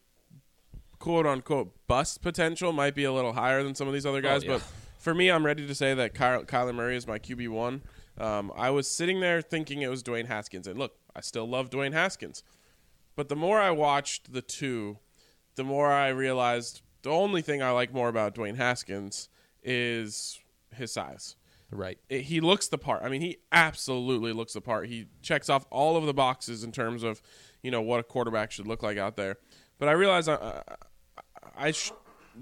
[0.99, 4.43] quote unquote bust potential might be a little higher than some of these other guys,
[4.43, 4.53] yeah.
[4.53, 4.63] but
[4.99, 7.83] for me, I'm ready to say that Ky- Kyler Murray is my QB one.
[8.21, 11.71] Um, I was sitting there thinking it was Dwayne Haskins, and look, I still love
[11.71, 12.43] Dwayne Haskins,
[13.17, 14.99] but the more I watched the two,
[15.57, 19.29] the more I realized the only thing I like more about Dwayne Haskins
[19.63, 20.39] is
[20.75, 21.37] his size
[21.73, 21.99] Right.
[22.09, 23.03] it, he looks the part.
[23.03, 24.89] I mean, he absolutely looks the part.
[24.89, 27.23] He checks off all of the boxes in terms of,
[27.63, 29.37] you know, what a quarterback should look like out there.
[29.79, 30.63] But I realize I, I,
[31.57, 31.93] I sh-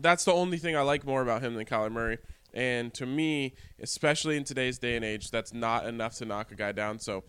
[0.00, 2.18] that's the only thing I like more about him than Kyler Murray.
[2.54, 6.54] And to me, especially in today's day and age, that's not enough to knock a
[6.54, 6.98] guy down.
[6.98, 7.24] So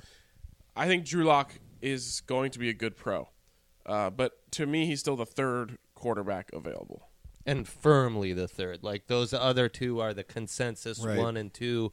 [0.76, 1.52] I think Drew Lock
[1.82, 3.30] is going to be a good pro.
[3.86, 7.10] Uh, but to me, he's still the third quarterback available.
[7.46, 8.84] and firmly the third.
[8.84, 11.18] Like those other two are the consensus Right.
[11.18, 11.92] one and two.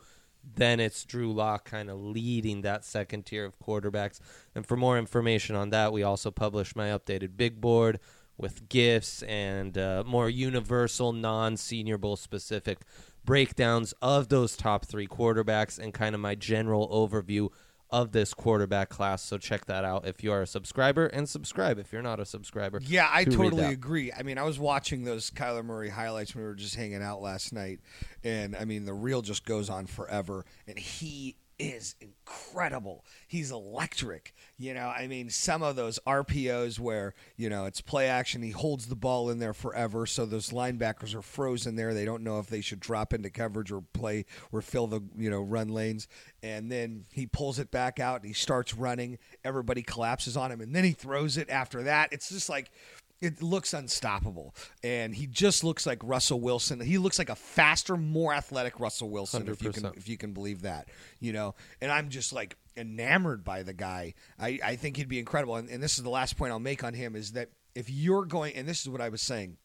[0.54, 4.20] Then it's Drew Lock kind of leading that second tier of quarterbacks.
[4.54, 7.98] And for more information on that, we also published my updated big board
[8.38, 12.78] with gifts and uh, more universal, non Senior Bowl specific
[13.26, 17.50] breakdowns of those top three quarterbacks and kind of my general overview
[17.90, 19.22] of this quarterback class.
[19.22, 22.24] So check that out if you are a subscriber and subscribe if you're not a
[22.24, 22.80] subscriber.
[22.82, 24.12] Yeah, I to totally agree.
[24.12, 27.20] I mean, I was watching those Kyler Murray highlights when we were just hanging out
[27.20, 27.80] last night,
[28.24, 33.04] and I mean, the reel just goes on forever, and he is incredible.
[33.26, 34.34] He's electric.
[34.58, 38.50] You know, I mean, some of those RPOs where, you know, it's play action, he
[38.50, 41.94] holds the ball in there forever, so those linebackers are frozen there.
[41.94, 45.30] They don't know if they should drop into coverage or play or fill the, you
[45.30, 46.08] know, run lanes.
[46.42, 49.18] And then he pulls it back out and he starts running.
[49.44, 52.12] Everybody collapses on him, and then he throws it after that.
[52.12, 52.70] It's just like
[53.20, 54.54] it looks unstoppable.
[54.82, 56.80] And he just looks like Russell Wilson.
[56.80, 60.32] He looks like a faster, more athletic Russell Wilson, if you can if you can
[60.32, 60.88] believe that.
[61.20, 64.14] You know, and I'm just like enamored by the guy.
[64.38, 65.56] I, I think he'd be incredible.
[65.56, 68.24] And, and this is the last point I'll make on him is that if you're
[68.24, 69.56] going and this is what I was saying.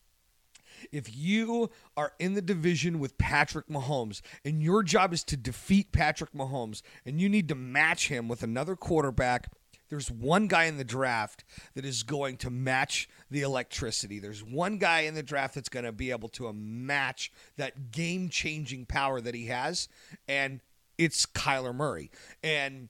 [0.91, 5.91] If you are in the division with Patrick Mahomes and your job is to defeat
[5.91, 9.51] Patrick Mahomes and you need to match him with another quarterback,
[9.91, 11.43] there's one guy in the draft
[11.75, 14.19] that is going to match the electricity.
[14.19, 17.91] There's one guy in the draft that's going to be able to uh, match that
[17.91, 19.89] game changing power that he has,
[20.29, 20.61] and
[20.97, 22.09] it's Kyler Murray.
[22.41, 22.87] And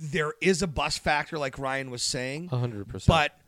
[0.00, 2.48] there is a bus factor, like Ryan was saying.
[2.48, 3.06] 100%.
[3.06, 3.38] But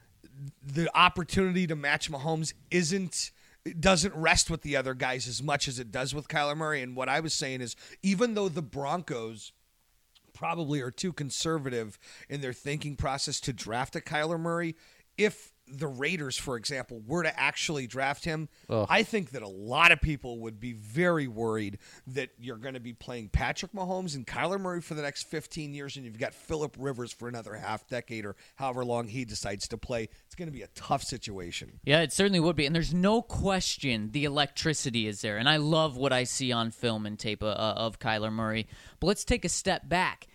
[0.65, 3.33] the opportunity to match Mahomes isn't
[3.65, 6.83] it doesn't rest with the other guys as much as it does with Kyler Murray.
[6.83, 9.53] And what I was saying is, even though the Broncos
[10.43, 14.75] probably are too conservative in their thinking process to draft a Kyler Murray,
[15.17, 18.87] if the Raiders, for example, were to actually draft him, Ugh.
[18.91, 21.79] I think that a lot of people would be very worried
[22.09, 25.73] that you're going to be playing Patrick Mahomes and Kyler Murray for the next 15
[25.73, 29.69] years, and you've got Philip Rivers for another half decade or however long he decides
[29.69, 30.09] to play.
[30.27, 31.81] It's going to be a tough situation.
[31.85, 32.67] Yeah, it certainly would be.
[32.67, 35.39] And there's no question the electricity is there.
[35.39, 38.67] And I love what I see on film and tape uh, of Kyler Murray.
[38.99, 40.27] But let's take a step back.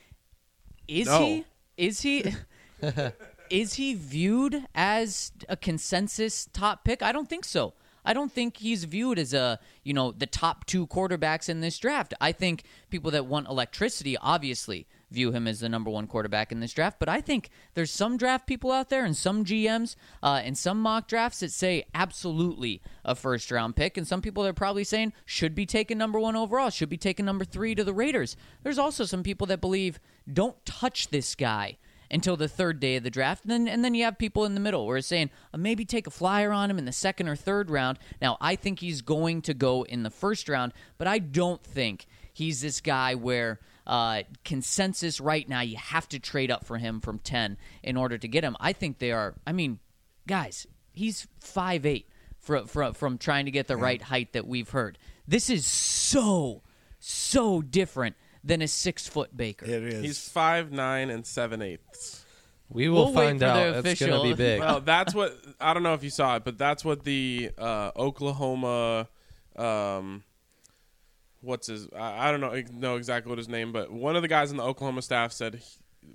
[0.87, 1.19] Is No.
[1.25, 1.45] he?
[1.77, 2.33] Is he?
[3.49, 7.01] is he viewed as a consensus top pick?
[7.01, 7.73] I don't think so.
[8.05, 11.77] I don't think he's viewed as a, you know, the top two quarterbacks in this
[11.77, 12.13] draft.
[12.21, 16.61] I think people that want electricity obviously view him as the number one quarterback in
[16.61, 16.99] this draft.
[16.99, 20.81] But I think there's some draft people out there and some GMs uh, and some
[20.81, 23.97] mock drafts that say absolutely a first round pick.
[23.97, 26.97] And some people that are probably saying should be taken number one overall, should be
[26.97, 28.37] taken number three to the Raiders.
[28.63, 29.99] There's also some people that believe
[30.31, 31.77] don't touch this guy
[32.09, 33.43] until the third day of the draft.
[33.43, 35.85] And then, and then you have people in the middle where it's saying uh, maybe
[35.85, 37.99] take a flyer on him in the second or third round.
[38.21, 42.05] Now, I think he's going to go in the first round, but I don't think
[42.33, 46.99] he's this guy where uh, consensus right now you have to trade up for him
[46.99, 48.55] from 10 in order to get him.
[48.59, 49.79] I think they are, I mean,
[50.27, 52.05] guys, he's 5'8
[52.39, 54.97] from, from, from trying to get the right height that we've heard.
[55.27, 56.63] This is so,
[56.99, 58.15] so different
[58.47, 59.65] than a six foot Baker.
[59.65, 60.03] It is.
[60.03, 62.23] He's five nine and seven eighths.
[62.69, 63.85] We will We'll wait find for the out.
[63.85, 64.59] It's going to be big.
[64.59, 67.91] Well, that's what I don't know if you saw it, but that's what the uh,
[67.95, 69.07] Oklahoma,
[69.55, 70.23] um,
[71.41, 71.87] what's his?
[71.95, 74.57] I, I don't know know exactly what his name, but one of the guys in
[74.57, 75.61] the Oklahoma staff said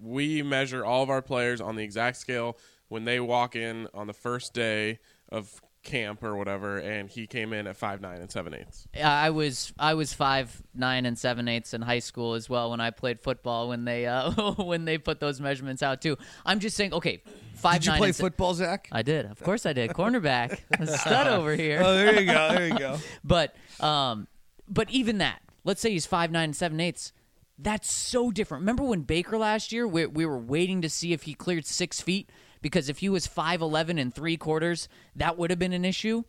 [0.02, 4.06] we measure all of our players on the exact scale when they walk in on
[4.06, 4.98] the first day
[5.30, 8.86] of camp or whatever, and he came in at five nine and seven eighths.
[9.02, 12.80] I was I was five nine and seven eighths in high school as well when
[12.80, 14.30] I played football when they uh,
[14.62, 16.16] when they put those measurements out too.
[16.46, 17.22] I'm just saying, okay,
[17.54, 18.88] five Did you nine play se- football, Zach?
[18.92, 19.90] I did, of course I did.
[19.90, 20.58] Cornerback,
[21.00, 21.82] stud over here.
[21.84, 22.48] Oh, there you go.
[22.52, 22.98] There you go.
[23.24, 24.28] But um,
[24.68, 27.12] but even that, let's say he's five nine and seven eighths.
[27.58, 28.62] That's so different.
[28.62, 32.00] Remember when Baker last year, we, we were waiting to see if he cleared six
[32.00, 32.28] feet
[32.62, 36.22] because if he was five eleven and three quarters, that would have been an issue.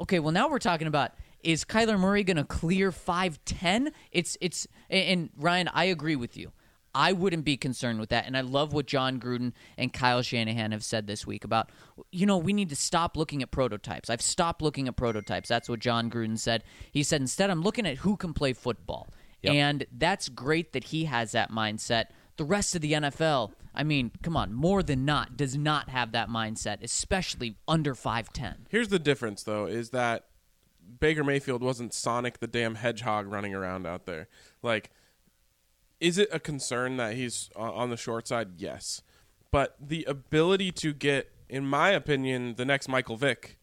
[0.00, 3.92] Okay, well now we're talking about is Kyler Murray going to clear five ten?
[4.12, 6.52] It's it's and and Ryan, I agree with you.
[6.98, 8.24] I wouldn't be concerned with that.
[8.26, 11.70] And I love what John Gruden and Kyle Shanahan have said this week about,
[12.10, 14.08] you know, we need to stop looking at prototypes.
[14.08, 15.46] I've stopped looking at prototypes.
[15.46, 16.64] That's what John Gruden said.
[16.90, 19.08] He said, instead, I'm looking at who can play football.
[19.52, 22.06] And that's great that he has that mindset.
[22.36, 26.12] The rest of the NFL, I mean, come on, more than not, does not have
[26.12, 28.56] that mindset, especially under 5'10.
[28.68, 30.26] Here's the difference, though, is that
[31.00, 34.28] Baker Mayfield wasn't Sonic the damn Hedgehog running around out there.
[34.62, 34.90] Like,
[36.00, 38.48] is it a concern that he's on the short side?
[38.58, 39.02] Yes.
[39.50, 43.58] But the ability to get, in my opinion, the next Michael Vick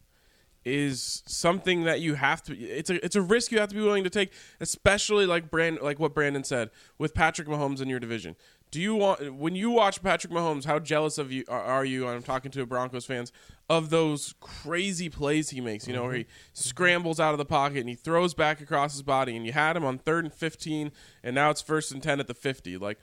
[0.64, 3.82] is something that you have to it's a it's a risk you have to be
[3.82, 8.00] willing to take especially like brand like what Brandon said with Patrick Mahomes in your
[8.00, 8.34] division
[8.74, 12.24] do you want when you watch Patrick Mahomes how jealous of you are, you I'm
[12.24, 13.30] talking to Broncos fans
[13.70, 16.30] of those crazy plays he makes you know where he mm-hmm.
[16.30, 16.68] Mm-hmm.
[16.68, 19.76] scrambles out of the pocket and he throws back across his body and you had
[19.76, 20.90] him on 3rd and 15
[21.22, 22.98] and now it's first and 10 at the 50 like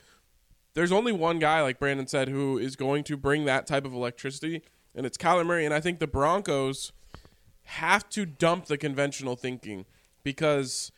[0.74, 3.94] there's only one guy, like Brandon said, who is going to bring that type of
[3.94, 4.62] electricity,
[4.96, 5.66] and it's Kyler Murray.
[5.66, 6.94] And I think the Broncos
[7.64, 9.86] have to dump the conventional thinking
[10.24, 10.92] because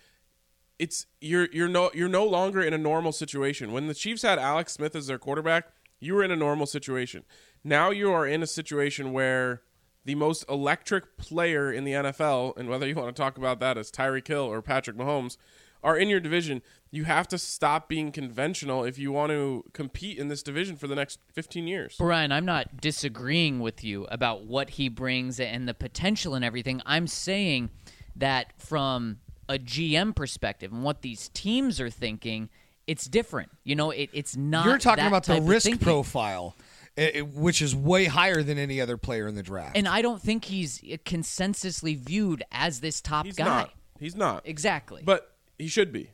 [0.80, 3.72] it's you're you're no you're no longer in a normal situation.
[3.72, 5.68] When the Chiefs had Alex Smith as their quarterback,
[6.00, 7.24] you were in a normal situation.
[7.64, 9.62] Now you are in a situation where
[10.06, 13.78] the most electric player in the NFL, and whether you want to talk about that
[13.78, 15.38] as Tyreek Hill or Patrick Mahomes,
[15.82, 16.62] are in your division.
[16.92, 20.88] You have to stop being conventional if you want to compete in this division for
[20.88, 21.96] the next 15 years.
[21.98, 26.82] Brian, I'm not disagreeing with you about what he brings and the potential and everything.
[26.86, 27.70] I'm saying
[28.16, 32.50] that from a GM perspective and what these teams are thinking,
[32.88, 33.50] it's different.
[33.64, 34.66] You know, it, it's not.
[34.66, 36.56] You're talking that about the type of risk profile,
[36.98, 39.78] eh, eh, which is way higher than any other player in the draft.
[39.78, 43.46] And I don't think he's consensusly viewed as this top He's guy.
[43.46, 43.74] not.
[44.00, 44.42] He's not.
[44.46, 45.02] Exactly.
[45.06, 46.12] But he should be.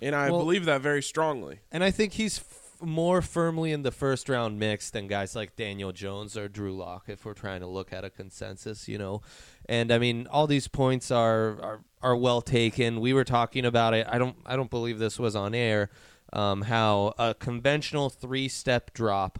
[0.00, 1.60] And I Well- believe that very strongly.
[1.72, 5.56] And I think he's f- more firmly in the first round mix than guys like
[5.56, 7.04] Daniel Jones or Drew Lock.
[7.08, 9.22] If we're trying to look at a consensus, you know,
[9.68, 13.00] and I mean all these points are are, are well taken.
[13.00, 14.06] We were talking about it.
[14.08, 15.90] I don't I don't believe this was on air.
[16.32, 19.38] Um, how a conventional three step drop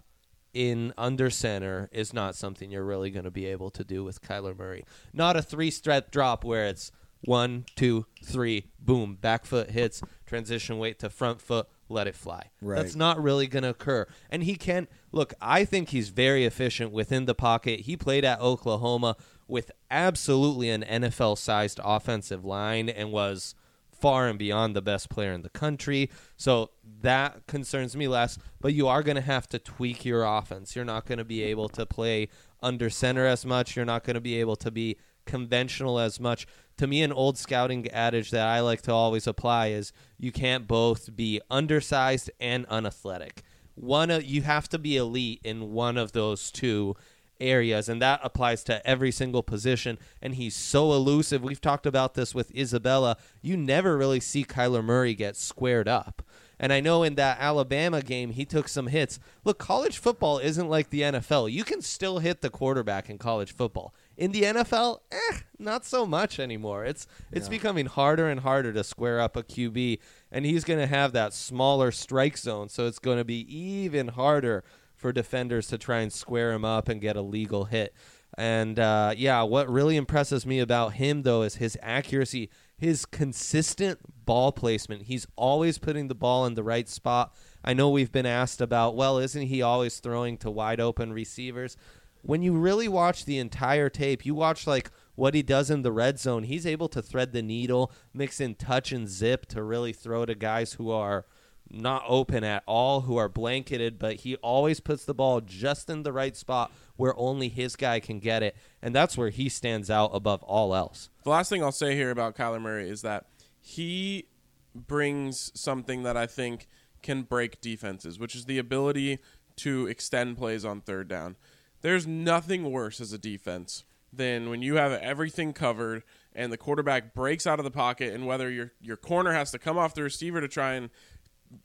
[0.55, 4.23] in under center is not something you're really going to be able to do with
[4.23, 4.85] Kyler Murray.
[5.13, 6.91] Not a three step drop where it's
[7.23, 12.51] one, two, three, boom, back foot hits, transition weight to front foot, let it fly.
[12.61, 12.77] Right.
[12.77, 14.07] That's not really going to occur.
[14.31, 17.81] And he can't look, I think he's very efficient within the pocket.
[17.81, 19.17] He played at Oklahoma
[19.49, 23.55] with absolutely an NFL sized offensive line and was
[23.91, 26.11] far and beyond the best player in the country.
[26.37, 26.71] So
[27.01, 28.39] that concerns me less.
[28.61, 30.77] But you are going to have to tweak your offense.
[30.77, 32.29] You're not going to be able to play
[32.63, 33.75] under center as much.
[33.75, 34.97] You're not going to be able to be
[35.27, 36.47] conventional as much.
[36.79, 40.67] To me, an old scouting adage that I like to always apply is you can't
[40.67, 43.43] both be undersized and unathletic.
[43.75, 46.97] One, you have to be elite in one of those two
[47.41, 49.99] areas, and that applies to every single position.
[50.21, 51.43] And he's so elusive.
[51.43, 53.17] We've talked about this with Isabella.
[53.43, 56.23] You never really see Kyler Murray get squared up.
[56.61, 59.21] And I know in that Alabama game, he took some hits.
[59.45, 61.53] Look, college football isn't like the NFL.
[61.53, 63.95] You can still hit the quarterback in college football.
[64.17, 66.85] In the NFL, eh, not so much anymore.
[66.85, 70.01] It's it's becoming harder and harder to square up a QB,
[70.33, 74.09] and he's going to have that smaller strike zone, so it's going to be even
[74.09, 74.65] harder
[74.99, 77.95] for defenders to try and square him up and get a legal hit.
[78.37, 84.01] And uh, yeah, what really impresses me about him though is his accuracy, his consistent
[84.27, 85.05] ball placement.
[85.05, 87.35] He's always putting the ball in the right spot.
[87.65, 91.77] I know we've been asked about, well, isn't he always throwing to wide open receivers?
[92.23, 95.93] When you really watch the entire tape, you watch like what he does in the
[95.93, 96.43] red zone.
[96.43, 100.35] He's able to thread the needle, mix in touch and zip to really throw to
[100.35, 101.25] guys who are
[101.71, 106.03] not open at all, who are blanketed, but he always puts the ball just in
[106.03, 108.57] the right spot where only his guy can get it.
[108.83, 111.11] And that's where he stands out above all else.
[111.25, 113.27] The last thing I'll say here about Kyler Murray is that
[113.61, 114.27] he
[114.75, 116.67] brings something that I think
[117.03, 119.19] can break defenses, which is the ability
[119.57, 121.37] to extend plays on third down.
[121.81, 126.03] There's nothing worse as a defense than when you have everything covered
[126.35, 129.59] and the quarterback breaks out of the pocket and whether your your corner has to
[129.59, 130.89] come off the receiver to try and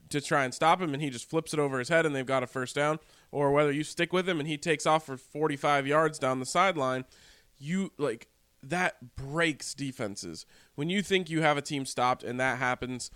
[0.09, 2.25] to try and stop him and he just flips it over his head and they've
[2.25, 2.99] got a first down.
[3.31, 6.45] Or whether you stick with him and he takes off for 45 yards down the
[6.45, 7.05] sideline
[7.57, 8.27] you like
[8.61, 10.45] that breaks defenses.
[10.75, 13.11] When you think you have a team stopped and that happens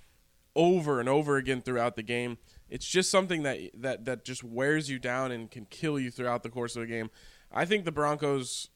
[0.55, 2.38] over and over again throughout the game
[2.70, 6.43] it's just something that that that just wears you down and can kill you throughout
[6.43, 7.09] the course of the game.
[7.51, 8.70] I think the broncos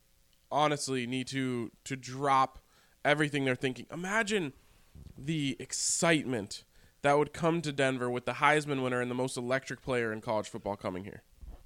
[0.51, 2.59] honestly need to to drop
[3.03, 3.85] everything they're thinking.
[3.91, 4.53] Imagine
[5.17, 6.63] the excitement
[7.01, 10.21] that would come to Denver with the Heisman winner and the most electric player in
[10.21, 11.23] college football coming here.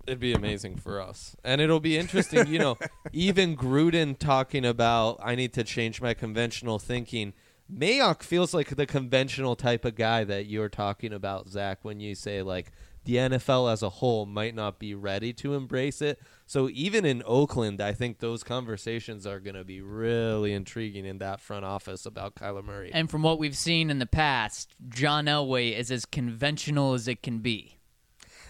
[0.07, 1.36] It'd be amazing for us.
[1.43, 2.77] And it'll be interesting, you know,
[3.11, 7.33] even Gruden talking about I need to change my conventional thinking.
[7.71, 12.13] Mayock feels like the conventional type of guy that you're talking about, Zach, when you
[12.13, 12.71] say like
[13.06, 16.20] the NFL as a whole might not be ready to embrace it.
[16.45, 21.20] So even in Oakland, I think those conversations are going to be really intriguing in
[21.20, 22.91] that front office about Kyler Murray.
[22.93, 27.24] And from what we've seen in the past, John Elway is as conventional as it
[27.24, 27.78] can be.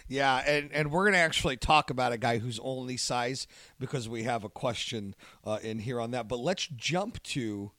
[0.08, 3.48] Yeah, and, and we're going to actually talk about a guy who's only size
[3.80, 6.28] because we have a question uh, in here on that.
[6.28, 7.72] But let's jump to.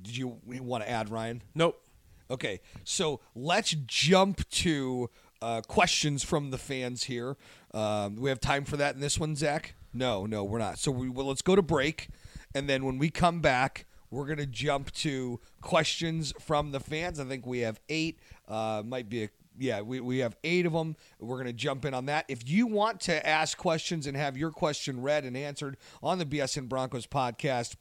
[0.00, 1.42] Did you want to add, Ryan?
[1.54, 1.84] Nope.
[2.30, 5.08] Okay, so let's jump to
[5.42, 7.36] uh, questions from the fans here.
[7.72, 9.74] Um, we have time for that in this one, Zach?
[9.92, 10.78] No, no, we're not.
[10.78, 12.08] So we, well, let's go to break,
[12.54, 17.20] and then when we come back, we're gonna jump to questions from the fans.
[17.20, 18.18] I think we have eight.
[18.46, 19.28] Uh, might be a
[19.58, 20.96] yeah, we, we have eight of them.
[21.18, 22.24] We're going to jump in on that.
[22.28, 26.24] If you want to ask questions and have your question read and answered on the
[26.24, 27.74] BSN Broncos podcast,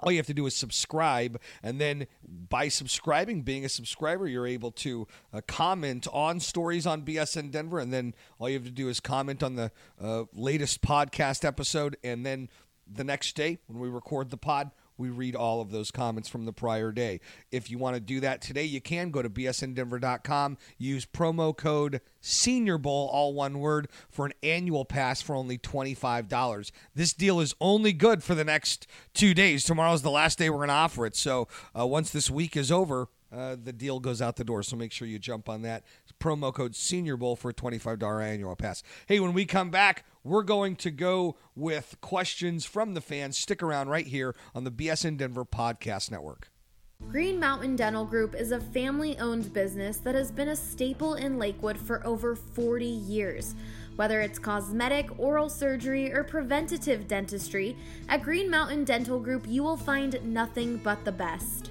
[0.00, 2.06] all you have to do is subscribe and then
[2.48, 7.78] by subscribing being a subscriber you're able to uh, comment on stories on bsn denver
[7.78, 9.70] and then all you have to do is comment on the
[10.00, 12.48] uh, latest podcast episode and then
[12.90, 16.44] the next day when we record the pod we read all of those comments from
[16.44, 17.20] the prior day.
[17.50, 22.00] If you want to do that today, you can go to bsndenver.com, use promo code
[22.20, 26.70] Senior Bowl, all one word, for an annual pass for only $25.
[26.94, 29.64] This deal is only good for the next two days.
[29.64, 31.16] Tomorrow's the last day we're going to offer it.
[31.16, 34.62] So uh, once this week is over, uh, the deal goes out the door.
[34.62, 35.84] So make sure you jump on that.
[36.18, 38.82] Promo code Senior Bowl for a $25 annual pass.
[39.06, 43.38] Hey, when we come back, we're going to go with questions from the fans.
[43.38, 46.50] Stick around right here on the BSN Denver Podcast Network.
[47.10, 51.38] Green Mountain Dental Group is a family owned business that has been a staple in
[51.38, 53.54] Lakewood for over 40 years.
[53.96, 57.76] Whether it's cosmetic, oral surgery, or preventative dentistry,
[58.08, 61.70] at Green Mountain Dental Group you will find nothing but the best.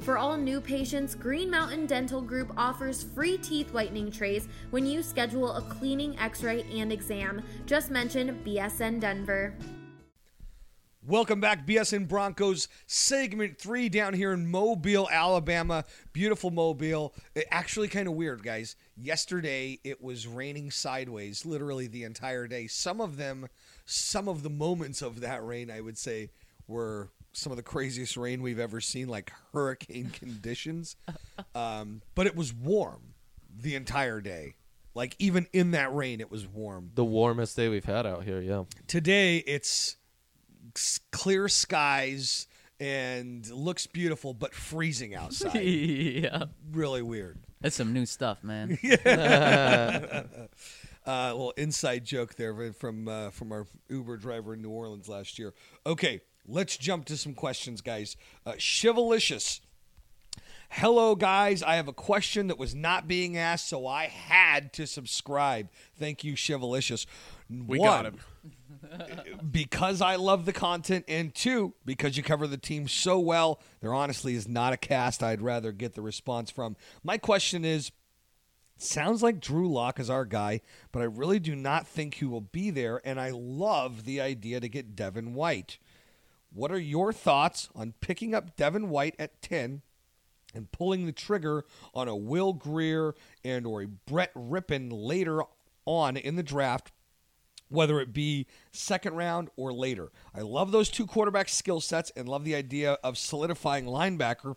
[0.00, 5.02] For all new patients, Green Mountain Dental Group offers free teeth whitening trays when you
[5.02, 7.42] schedule a cleaning, x ray, and exam.
[7.66, 9.54] Just mention BSN Denver.
[11.04, 15.84] Welcome back, BSN Broncos, segment three down here in Mobile, Alabama.
[16.12, 17.14] Beautiful Mobile.
[17.34, 18.76] It, actually, kind of weird, guys.
[18.96, 22.66] Yesterday, it was raining sideways literally the entire day.
[22.66, 23.48] Some of them,
[23.84, 26.30] some of the moments of that rain, I would say,
[26.66, 30.96] were some of the craziest rain we've ever seen, like hurricane conditions.
[31.54, 33.14] Um, but it was warm
[33.56, 34.54] the entire day.
[34.94, 36.90] Like, even in that rain, it was warm.
[36.94, 38.64] The warmest day we've had out here, yeah.
[38.88, 39.96] Today it's
[41.12, 42.46] clear skies
[42.80, 45.54] and looks beautiful, but freezing outside.
[45.62, 46.44] yeah.
[46.72, 47.38] really weird.
[47.60, 48.78] That's some new stuff, man.
[51.06, 55.38] Uh, little inside joke there from uh, from our Uber driver in New Orleans last
[55.38, 55.54] year.
[55.86, 58.16] Okay, let's jump to some questions, guys.
[58.44, 59.60] Uh, Chivalicious.
[60.70, 61.62] Hello, guys.
[61.62, 65.68] I have a question that was not being asked, so I had to subscribe.
[65.98, 67.06] Thank you, Chivalicious.
[67.48, 68.18] We One, got him.
[69.50, 73.94] because I love the content, and two, because you cover the team so well, there
[73.94, 76.76] honestly is not a cast I'd rather get the response from.
[77.02, 77.90] My question is
[78.76, 80.60] sounds like Drew Lock is our guy,
[80.92, 84.60] but I really do not think he will be there, and I love the idea
[84.60, 85.78] to get Devin White.
[86.52, 89.82] What are your thoughts on picking up Devin White at 10
[90.54, 95.42] and pulling the trigger on a Will Grier and or a Brett Rypien later
[95.84, 96.92] on in the draft
[97.68, 100.10] whether it be second round or later.
[100.34, 104.56] I love those two quarterback skill sets and love the idea of solidifying linebacker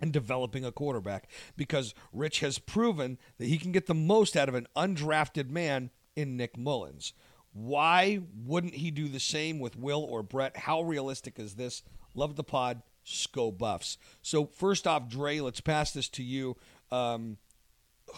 [0.00, 4.48] and developing a quarterback because Rich has proven that he can get the most out
[4.48, 7.12] of an undrafted man in Nick Mullens.
[7.52, 10.56] Why wouldn't he do the same with Will or Brett?
[10.56, 11.82] How realistic is this?
[12.14, 12.82] Love the pod.
[13.04, 13.98] Sco Buffs.
[14.22, 16.56] So first off, Dre, let's pass this to you.
[16.90, 17.38] Um,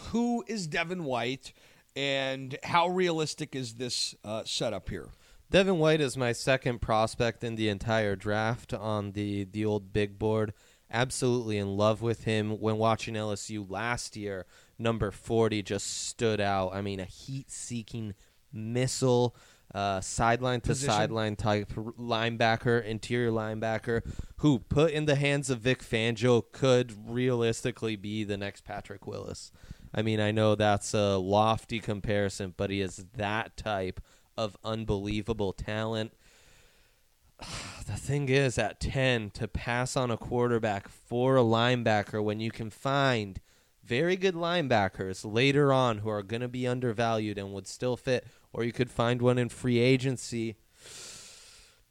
[0.09, 1.53] who is Devin White,
[1.95, 5.09] and how realistic is this uh, setup here?
[5.49, 10.19] Devin White is my second prospect in the entire draft on the the old big
[10.19, 10.53] board.
[10.91, 12.59] Absolutely in love with him.
[12.59, 14.45] When watching LSU last year,
[14.77, 16.73] number 40 just stood out.
[16.73, 18.13] I mean, a heat-seeking
[18.55, 19.35] missile,
[19.73, 20.93] uh, sideline to Position.
[20.93, 24.01] sideline type linebacker, interior linebacker,
[24.37, 29.51] who put in the hands of Vic Fangio could realistically be the next Patrick Willis.
[29.93, 34.01] I mean, I know that's a lofty comparison, but he is that type
[34.37, 36.13] of unbelievable talent.
[37.85, 42.49] The thing is, at 10, to pass on a quarterback for a linebacker when you
[42.49, 43.39] can find
[43.83, 48.25] very good linebackers later on who are going to be undervalued and would still fit,
[48.55, 50.55] or you could find one in free agency.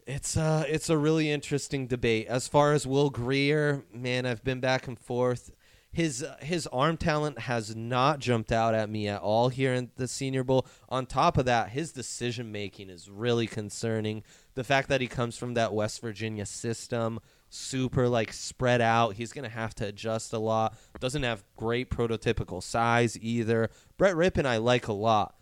[0.06, 2.26] It's uh it's a really interesting debate.
[2.26, 5.52] As far as Will Grier, man, I've been back and forth.
[5.92, 9.90] His uh, his arm talent has not jumped out at me at all here in
[9.96, 10.66] the Senior Bowl.
[10.88, 14.22] On top of that, his decision making is really concerning.
[14.54, 19.32] The fact that he comes from that West Virginia system, super like spread out, he's
[19.32, 20.76] going to have to adjust a lot.
[20.98, 23.68] Doesn't have great prototypical size either.
[23.98, 25.34] Brett Rypien I like a lot.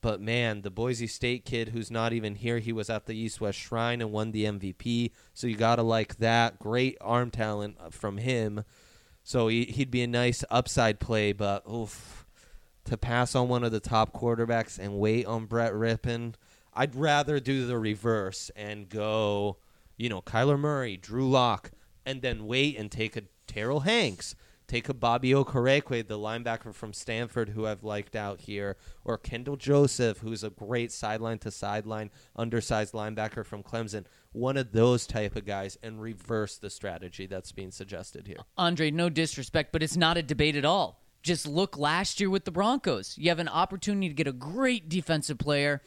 [0.00, 3.40] But man, the Boise State kid who's not even here, he was at the East
[3.40, 5.12] West Shrine and won the MVP.
[5.34, 6.58] So you got to like that.
[6.58, 8.64] Great arm talent uh, from him.
[9.22, 12.26] So he, he'd be a nice upside play, but oof,
[12.84, 16.34] to pass on one of the top quarterbacks and wait on Brett Rypien,
[16.72, 19.58] I'd rather do the reverse and go,
[19.96, 21.72] you know, Kyler Murray, Drew Lock,
[22.06, 24.34] and then wait and take a Terrell Hanks,
[24.70, 29.56] take a Bobby Okereke, the linebacker from Stanford who I've liked out here, or Kendall
[29.56, 34.04] Joseph, who's a great sideline to sideline, undersized linebacker from Clemson.
[34.32, 38.38] One of those type of guys, and reverse the strategy that's being suggested here.
[38.56, 41.02] Andre, no disrespect, but it's not a debate at all.
[41.22, 43.18] Just look last year with the Broncos.
[43.18, 45.82] You have an opportunity to get a great defensive player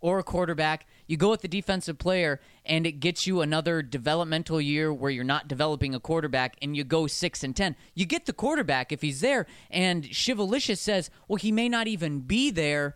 [0.00, 0.86] or a quarterback.
[1.06, 5.24] You go with the defensive player, and it gets you another developmental year where you're
[5.24, 7.76] not developing a quarterback, and you go six and ten.
[7.94, 12.20] You get the quarterback if he's there, and Shivalicious says, "Well, he may not even
[12.20, 12.94] be there."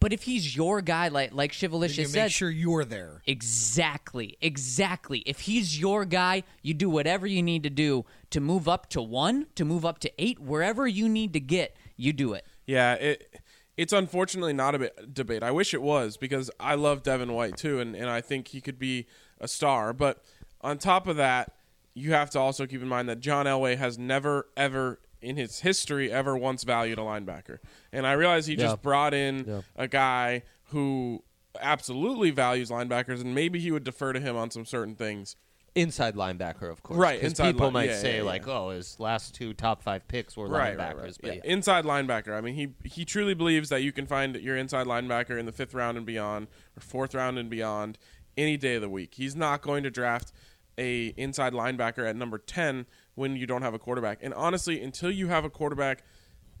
[0.00, 3.22] But if he's your guy, like like Then Shivalicious you make sure you're there.
[3.26, 4.36] Exactly.
[4.40, 5.20] Exactly.
[5.26, 9.02] If he's your guy, you do whatever you need to do to move up to
[9.02, 12.46] one, to move up to eight, wherever you need to get, you do it.
[12.66, 13.40] Yeah, it
[13.78, 15.42] it's unfortunately not a debate.
[15.42, 18.60] I wish it was because I love Devin White too, and, and I think he
[18.60, 19.06] could be
[19.40, 19.92] a star.
[19.94, 20.22] But
[20.60, 21.52] on top of that,
[21.94, 25.60] you have to also keep in mind that John Elway has never ever in his
[25.60, 27.58] history ever once valued a linebacker.
[27.92, 28.64] And I realize he Yeah.
[28.66, 29.60] just brought in Yeah.
[29.76, 31.22] a guy who
[31.60, 35.34] absolutely values linebackers, and maybe he would defer to him on some certain things.
[35.78, 36.98] Inside linebacker, of course.
[36.98, 38.52] Right, 'Cause inside people line- might yeah, say yeah, like, yeah.
[38.58, 41.16] "Oh, his last two top five picks were right, linebackers." right, right.
[41.22, 41.52] But Yeah, yeah.
[41.52, 42.36] Inside linebacker.
[42.36, 45.52] I mean, he he truly believes that you can find your inside linebacker in the
[45.52, 47.98] fifth round and beyond, or fourth round and beyond,
[48.36, 49.14] any day of the week.
[49.14, 50.32] He's not going to draft
[50.76, 54.18] a inside linebacker at number ten when you don't have a quarterback.
[54.22, 56.04] And honestly, until you have a quarterback,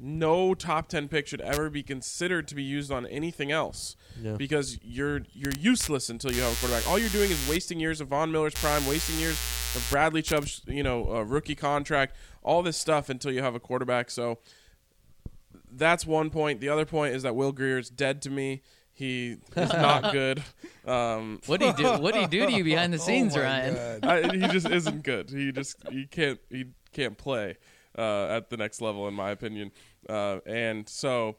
[0.00, 3.96] no top ten pick should ever be considered to be used on anything else.
[4.22, 4.36] Yeah.
[4.36, 6.88] Because you're you're useless until you have a quarterback.
[6.88, 9.34] All you're doing is wasting years of Von Miller's prime, wasting years
[9.74, 13.60] of Bradley Chubb's you know uh, rookie contract, all this stuff until you have a
[13.60, 14.10] quarterback.
[14.10, 14.38] So
[15.70, 16.60] that's one point.
[16.60, 18.62] The other point is that Will Grier's dead to me.
[18.92, 20.42] He is not good.
[20.84, 21.84] Um, What do you do?
[21.98, 24.04] What do you do to you behind the scenes, Oh Ryan?
[24.04, 25.30] I, he just isn't good.
[25.30, 27.56] He just he can't he can't play
[27.96, 29.70] uh, at the next level in my opinion.
[30.08, 31.36] Uh, and so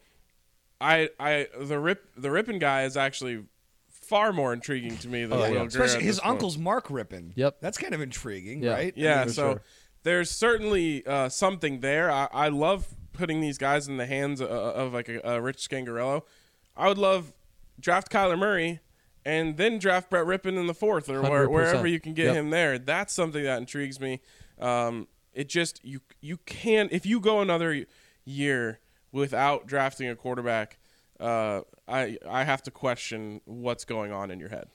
[0.81, 3.43] I I the rip the Rypien guy is actually
[3.89, 5.53] far more intriguing to me than Oh, Will yeah.
[5.53, 5.67] Grier.
[5.67, 6.31] Especially his this point.
[6.33, 7.31] uncle's Mark Rypien.
[7.35, 7.57] Yep.
[7.61, 8.71] That's kind of intriguing, Yeah.
[8.73, 8.93] right?
[8.95, 9.61] Yeah, For so sure.
[10.03, 12.09] there's certainly uh, something there.
[12.11, 15.67] I, I love putting these guys in the hands of, of like a, a Rich
[15.69, 16.23] Scangarello.
[16.75, 17.33] I would love
[17.79, 18.79] draft Kyler Murray
[19.25, 22.35] and then draft Brett Rypien in the fourth or where, wherever you can get Yep.
[22.35, 22.79] him there.
[22.79, 24.21] That's something that intrigues me.
[24.59, 27.85] Um, it just you you can if you go another
[28.29, 28.79] year
[29.11, 30.77] without drafting a quarterback.
[31.19, 34.67] Uh, I I have to question what's going on in your head.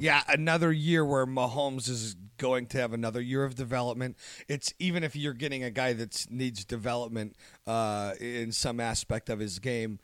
[0.00, 4.16] Yeah, another year where Mahomes is going to have another year of development.
[4.48, 9.40] It's even if you're getting a guy that needs development uh, in some aspect of
[9.40, 9.98] his game,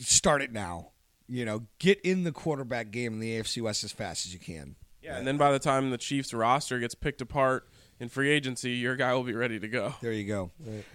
[0.00, 0.90] start it now.
[1.28, 4.40] You know, get in the quarterback game in the AFC West as fast as you
[4.40, 4.76] can.
[5.02, 7.68] Yeah, and then by the time the Chiefs roster gets picked apart
[8.00, 9.94] in free agency, your guy will be ready to go.
[10.00, 10.50] There you go.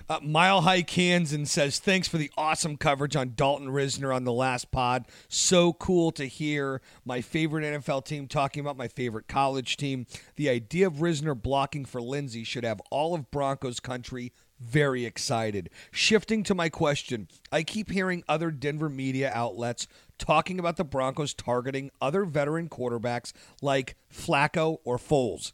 [0.09, 4.31] Uh, Mile High Kansan says, Thanks for the awesome coverage on Dalton Risner on the
[4.31, 5.05] last pod.
[5.27, 10.05] So cool to hear my favorite NFL team talking about my favorite college team.
[10.35, 15.69] The idea of Risner blocking for Lindsay should have all of Broncos country very excited.
[15.91, 19.87] Shifting to my question, I keep hearing other Denver media outlets
[20.17, 25.51] talking about the Broncos targeting other veteran quarterbacks like Flacco or Foles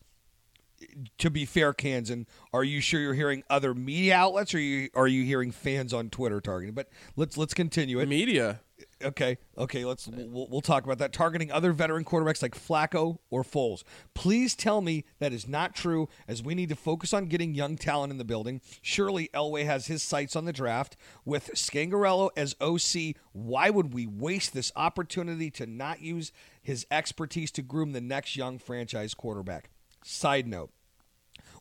[1.18, 4.90] to be fair, Kansan, are you sure you're hearing other media outlets, or are you
[4.96, 6.76] are you hearing fans on Twitter targeting?
[6.76, 8.08] But let's let's continue it.
[8.08, 8.62] Media.
[9.04, 11.12] Okay, okay, let's we'll, we'll talk about that.
[11.12, 13.84] Targeting other veteran quarterbacks like Flacco or Foles.
[14.14, 17.76] Please tell me that is not true, as we need to focus on getting young
[17.76, 18.62] talent in the building.
[18.82, 23.16] Surely Elway has his sights on the draft with Scangarello as OC.
[23.34, 28.36] Why would we waste this opportunity to not use his expertise to groom the next
[28.36, 29.70] young franchise quarterback?
[30.04, 30.72] Side note: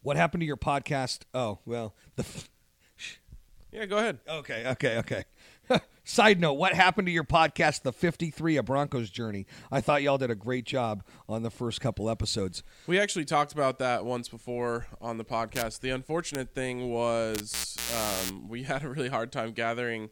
[0.02, 1.20] What happened to your podcast?
[1.34, 2.24] Oh well, the.
[3.70, 4.18] Yeah, go ahead.
[4.26, 5.24] Okay, okay, okay.
[6.04, 9.46] Side note, what happened to your podcast, The 53, A Broncos Journey?
[9.70, 12.62] I thought y'all did a great job on the first couple episodes.
[12.86, 15.80] We actually talked about that once before on the podcast.
[15.80, 17.76] The unfortunate thing was
[18.30, 20.08] um, we had a really hard time gathering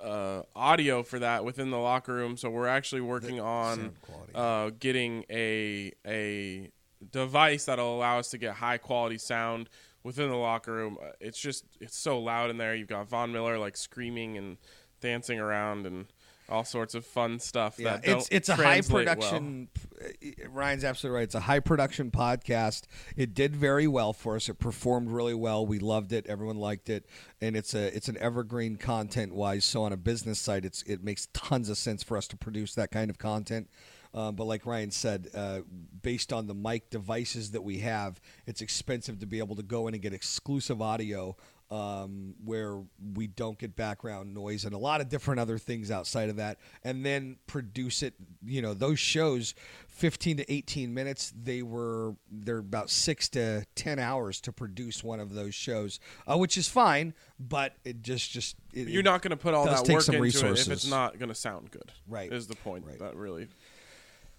[0.00, 2.36] uh, audio for that within the locker room.
[2.36, 3.94] So we're actually working on
[4.36, 6.70] uh, getting a a
[7.12, 9.68] device that'll allow us to get high quality sound
[10.02, 10.98] within the locker room.
[11.02, 12.74] Uh, It's just it's so loud in there.
[12.74, 14.56] You've got Von Miller like screaming and
[15.00, 16.06] dancing around and
[16.50, 17.78] all sorts of fun stuff.
[17.78, 19.16] Yeah, that don't it's it's a high translate well.
[19.16, 19.68] production.
[20.02, 21.24] uh, Ryan's absolutely right.
[21.24, 22.84] It's a high production podcast.
[23.16, 24.48] It did very well for us.
[24.48, 25.66] It performed really well.
[25.66, 26.26] We loved it.
[26.26, 27.04] Everyone liked it,
[27.40, 29.66] and it's a it's an evergreen content wise.
[29.66, 32.74] So on a business side, it's it makes tons of sense for us to produce
[32.76, 33.68] that kind of content.
[34.14, 35.60] Um, but like Ryan said, uh,
[36.02, 39.86] based on the mic devices that we have, it's expensive to be able to go
[39.88, 41.36] in and get exclusive audio
[41.70, 42.80] um, where
[43.14, 46.58] we don't get background noise and a lot of different other things outside of that,
[46.82, 48.14] and then produce it.
[48.44, 49.54] You know, those shows,
[49.86, 51.32] fifteen to eighteen minutes.
[51.40, 56.38] They were they're about six to ten hours to produce one of those shows, uh,
[56.38, 57.12] which is fine.
[57.38, 60.66] But it just just it, You're not going to put all that work into resources.
[60.66, 61.92] it if it's not going to sound good.
[62.06, 62.32] Right.
[62.32, 62.98] Is the point Right.
[62.98, 63.48] that really.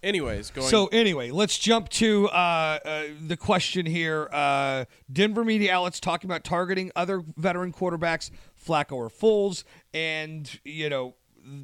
[0.02, 0.68] Anyways, going.
[0.68, 4.28] So anyway, let's jump to uh, uh, the question here.
[4.32, 8.30] Uh, Denver media outlets talking about targeting other veteran quarterbacks,
[8.66, 11.14] Flacco or Foles, and you know.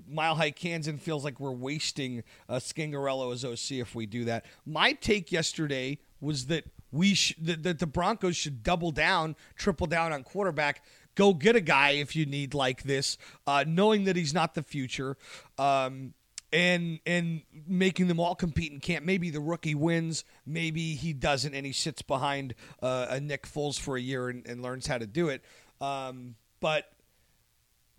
[0.08, 4.46] Mile High Kansan feels like we're wasting uh, Scangarello as OC if we do that.
[4.64, 9.86] My take yesterday was that we sh- that, that the Broncos should double down, triple
[9.86, 10.82] down on quarterback.
[11.14, 14.62] Go get a guy if you need like this, uh, knowing that he's not the
[14.62, 15.18] future.
[15.58, 16.14] Um,
[16.52, 19.04] and and making them all compete in camp.
[19.04, 23.78] Maybe the rookie wins, maybe he doesn't, and he sits behind uh, a Nick Foles
[23.78, 25.42] for a year and, and learns how to do it.
[25.80, 26.90] Um, but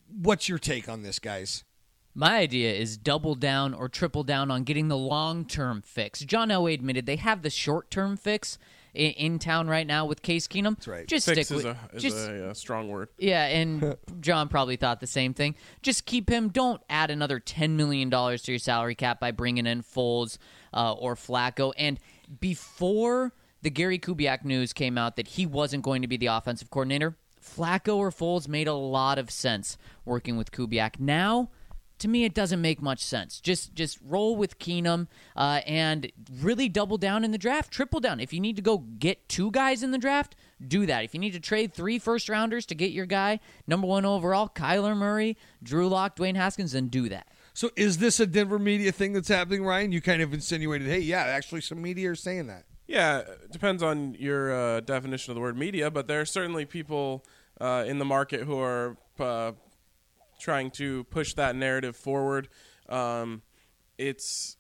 [0.10, 1.64] what's your take on this, guys?
[2.16, 6.22] My idea is double down or triple down on getting the long term fix.
[6.22, 8.58] John Elway admitted they have the short term fix
[8.98, 10.76] in, in town right now with Case Keenum.
[10.76, 11.08] That's right.
[11.08, 13.10] Just fix stick is, with a, is just a, uh, strong word.
[13.18, 15.56] yeah, and John probably thought the same thing.
[15.82, 16.50] Just keep him.
[16.50, 20.38] Don't add another ten million dollars to your salary cap by bringing in Foles
[20.74, 21.74] uh, or Flacco.
[21.78, 22.00] And
[22.40, 26.72] before the Gary Kubiak news came out that he wasn't going to be the offensive
[26.72, 31.00] coordinator, Flacco or Foles made a lot of sense working with Kubiak.
[31.00, 31.50] Now.
[32.00, 33.40] To me, it doesn't make much sense.
[33.40, 38.20] Just just roll with Keenum uh, and really double down in the draft, triple down.
[38.20, 40.36] If you need to go get two guys in the draft,
[40.66, 41.04] do that.
[41.04, 44.48] If you need to trade three first rounders to get your guy, number one overall,
[44.48, 47.28] Kyler Murray, Drew Lock, Dwayne Haskins, then do that.
[47.54, 49.92] So is this a Denver media thing that's happening, Ryan?
[49.92, 52.66] You kind of insinuated, hey, yeah, actually, some media are saying that.
[52.86, 56.66] Yeah, it depends on your uh, definition of the word media, but there are certainly
[56.66, 57.26] people
[57.60, 59.54] uh, in the market who are uh,
[60.40, 62.50] trying to push that narrative forward.
[62.90, 63.42] Um,
[63.98, 64.58] it's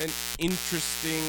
[0.00, 1.22] an interesting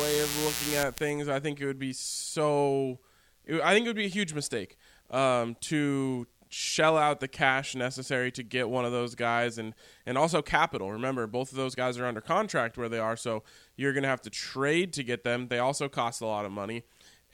[0.00, 1.28] way of looking at things.
[1.28, 2.98] I think it would be so.
[3.44, 4.76] It, I think it would be a huge mistake
[5.10, 9.74] um, to shell out the cash necessary to get one of those guys and
[10.06, 13.42] and also capital remember both of those guys are under contract where they are so
[13.76, 16.52] you're going to have to trade to get them they also cost a lot of
[16.52, 16.84] money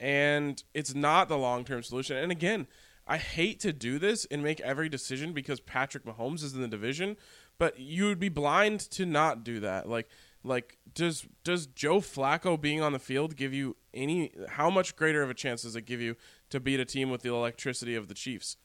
[0.01, 2.67] and it's not the long-term solution and again
[3.07, 6.67] I hate to do this and make every decision because Patrick Mahomes is in the
[6.67, 7.17] division,
[7.57, 9.87] but you would be blind to not do that.
[9.87, 10.09] Like
[10.43, 15.21] like does does Joe Flacco being on the field give you any how much greater
[15.21, 16.15] of a chance does it give you
[16.49, 18.57] to beat a team with the electricity of the Chiefs?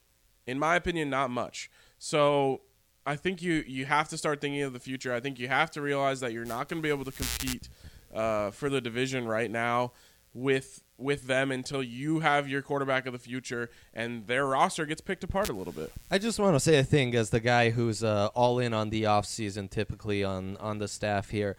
[0.47, 1.69] In my opinion, not much.
[1.99, 2.61] So
[3.05, 5.13] I think you you have to start thinking of the future.
[5.13, 7.69] I think you have to realize that you're not going to be able to compete
[8.13, 9.93] uh, for the division right now
[10.33, 15.01] with with them until you have your quarterback of the future and their roster gets
[15.01, 15.91] picked apart a little bit.
[16.11, 18.91] I just want to say a thing as the guy who's uh, all in on
[18.91, 21.57] the off season, typically on on the staff here.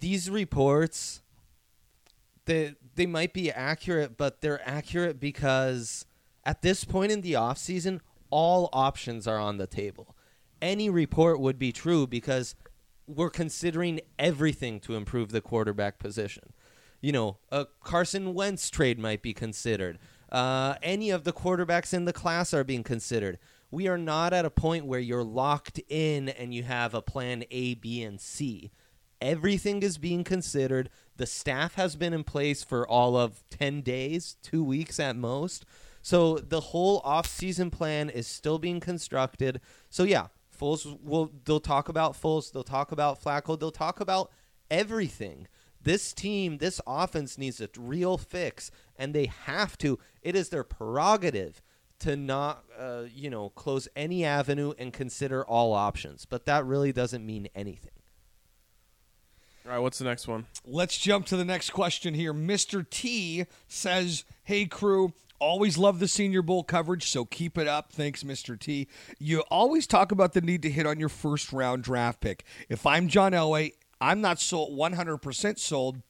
[0.00, 1.22] These reports,
[2.46, 6.06] they they might be accurate, but they're accurate because
[6.44, 8.00] at this point in the off season,
[8.30, 10.16] all options are on the table.
[10.62, 12.54] Any report would be true because
[13.06, 16.52] we're considering everything to improve the quarterback position.
[17.00, 19.98] You know, a Carson Wentz trade might be considered.
[20.30, 23.38] Uh, any of the quarterbacks in the class are being considered.
[23.70, 27.44] We are not at a point where you're locked in and you have a plan
[27.50, 28.70] A, B, and C.
[29.20, 30.90] Everything is being considered.
[31.16, 35.64] The staff has been in place for all of 10 days, two weeks at most.
[36.02, 39.60] So the whole off-season plan is still being constructed.
[39.90, 40.28] So yeah,
[40.58, 44.30] Foles will they'll talk about Foles, they'll talk about Flacco, they'll talk about
[44.70, 45.46] everything.
[45.82, 49.98] This team, this offense needs a real fix, and they have to.
[50.22, 51.62] It is their prerogative
[52.00, 56.24] to not, uh, you know, close any avenue and consider all options.
[56.24, 57.92] But that really doesn't mean anything.
[59.66, 60.46] All right, what's the next one?
[60.64, 62.32] Let's jump to the next question here.
[62.32, 62.88] Mr.
[62.88, 67.92] T says, Hey, crew, always love the Senior Bowl coverage, so keep it up.
[67.92, 68.58] Thanks, Mr.
[68.58, 68.88] T.
[69.18, 72.44] You always talk about the need to hit on your first round draft pick.
[72.68, 76.02] If I'm John Elway, I'm not sold 100% sold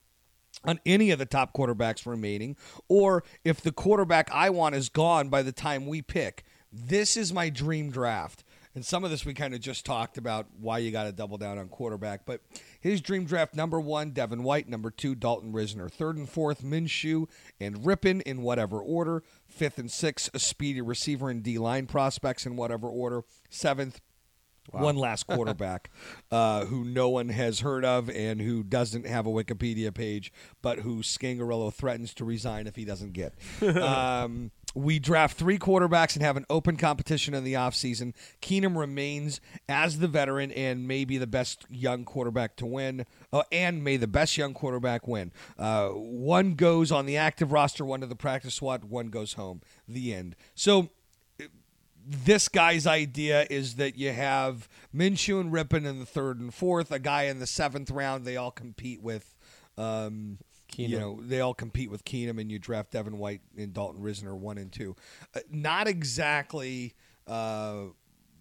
[0.65, 2.57] on any of the top quarterbacks remaining,
[2.89, 6.45] or if the quarterback I want is gone by the time we pick.
[6.73, 8.45] This is my dream draft.
[8.75, 11.39] And some of this we kind of just talked about why you got to double
[11.39, 12.25] down on quarterback.
[12.25, 12.41] But
[12.81, 14.69] his dream draft number one, Devin White.
[14.69, 15.91] Number two, Dalton Risner.
[15.91, 17.29] Third and fourth, Minshew
[17.59, 19.25] and Rypien in whatever order.
[19.49, 23.23] Fifth and sixth, a speedy receiver and D line prospects in whatever order.
[23.49, 24.01] Seventh,
[24.71, 25.91] One last quarterback
[26.31, 30.33] uh, who no one has heard of and who doesn't have a Wikipedia page,
[30.63, 33.35] but who Scangarello threatens to resign if he doesn't get.
[33.77, 38.15] um, we draft three quarterbacks and have an open competition in the offseason.
[38.41, 43.83] Keenum remains as the veteran and maybe the best young quarterback to win, uh, and
[43.83, 45.33] may the best young quarterback win.
[45.59, 49.61] Uh, one goes on the active roster, one to the practice squad, one goes home.
[49.89, 50.37] The end.
[50.55, 50.91] So
[52.07, 56.91] this guy's idea is that you have Minshew and Rypien in the third and fourth,
[56.91, 58.25] a guy in the seventh round.
[58.25, 59.35] They all compete with,
[59.77, 60.39] um,
[60.77, 64.37] you know, they all compete with Keenum, and you draft Devin White and Dalton Risner
[64.37, 64.97] one and two.
[65.35, 66.95] Uh, not exactly
[67.27, 67.87] uh,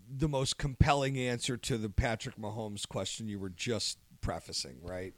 [0.09, 5.13] the most compelling answer to the Patrick Mahomes question you were just prefacing, right?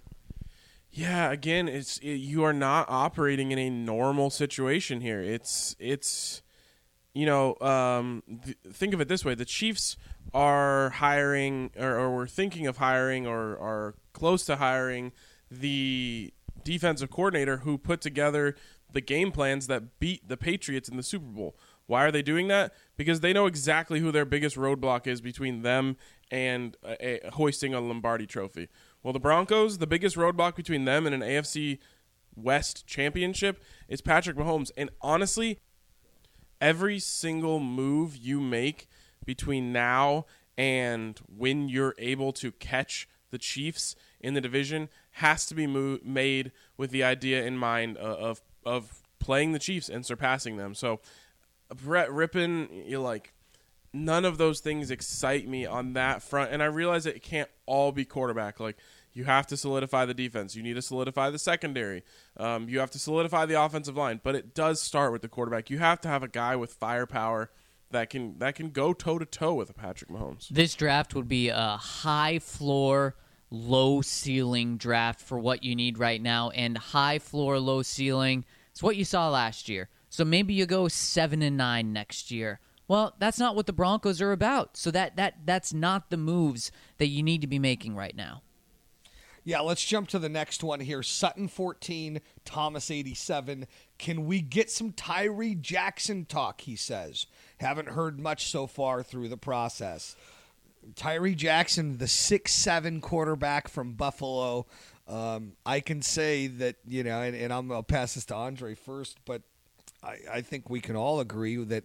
[0.91, 5.21] Yeah, again, it's it, you are not operating in a normal situation here.
[5.21, 6.41] It's it's
[7.13, 9.97] you know, um, th- think of it this way: the Chiefs
[10.33, 15.11] are hiring, or, or we're thinking of hiring, or are close to hiring
[15.49, 16.33] the
[16.63, 18.55] defensive coordinator who put together
[18.91, 21.55] the game plans that beat the Patriots in the Super Bowl.
[21.87, 22.73] Why are they doing that?
[22.95, 25.97] Because they know exactly who their biggest roadblock is between them
[26.29, 28.69] and a, a, hoisting a Lombardi trophy.
[29.03, 31.79] Well, the Broncos, the biggest roadblock between them and an AFC
[32.35, 34.71] West championship is Patrick Mahomes.
[34.77, 35.59] And honestly,
[36.61, 38.87] every single move you make
[39.25, 40.25] between now
[40.57, 45.99] and when you're able to catch the Chiefs in the division has to be mo-
[46.03, 50.75] made with the idea in mind of, of of playing the Chiefs and surpassing them.
[50.75, 50.99] So
[51.73, 53.33] Brett Rypien, you like
[53.93, 57.91] none of those things excite me on that front and I realize it can't all
[57.91, 58.77] be quarterback like
[59.13, 60.55] you have to solidify the defense.
[60.55, 62.03] You need to solidify the secondary.
[62.37, 64.21] Um, you have to solidify the offensive line.
[64.23, 65.69] But it does start with the quarterback.
[65.69, 67.51] You have to have a guy with firepower
[67.91, 70.47] that can that can go toe to toe with a Patrick Mahomes.
[70.49, 73.15] This draft would be a high floor,
[73.49, 78.45] low ceiling draft for what you need right now, and high floor, low ceiling.
[78.71, 79.89] It's what you saw last year.
[80.09, 82.59] So maybe you go seven and nine next year.
[82.87, 84.75] Well, that's not what the Broncos are about.
[84.75, 88.41] So that that that's not the moves that you need to be making right now.
[89.43, 91.01] Yeah, let's jump to the next one here.
[91.01, 93.65] Sutton 14, Thomas 87.
[93.97, 96.61] Can we get some Tyree Jackson talk?
[96.61, 97.25] He says.
[97.59, 100.15] Haven't heard much so far through the process.
[100.95, 104.67] Tyree Jackson, the six-seven quarterback from Buffalo.
[105.07, 108.75] Um, I can say that, you know, and, and I'm to pass this to Andre
[108.75, 109.41] first, but
[110.03, 111.83] I, I think we can all agree that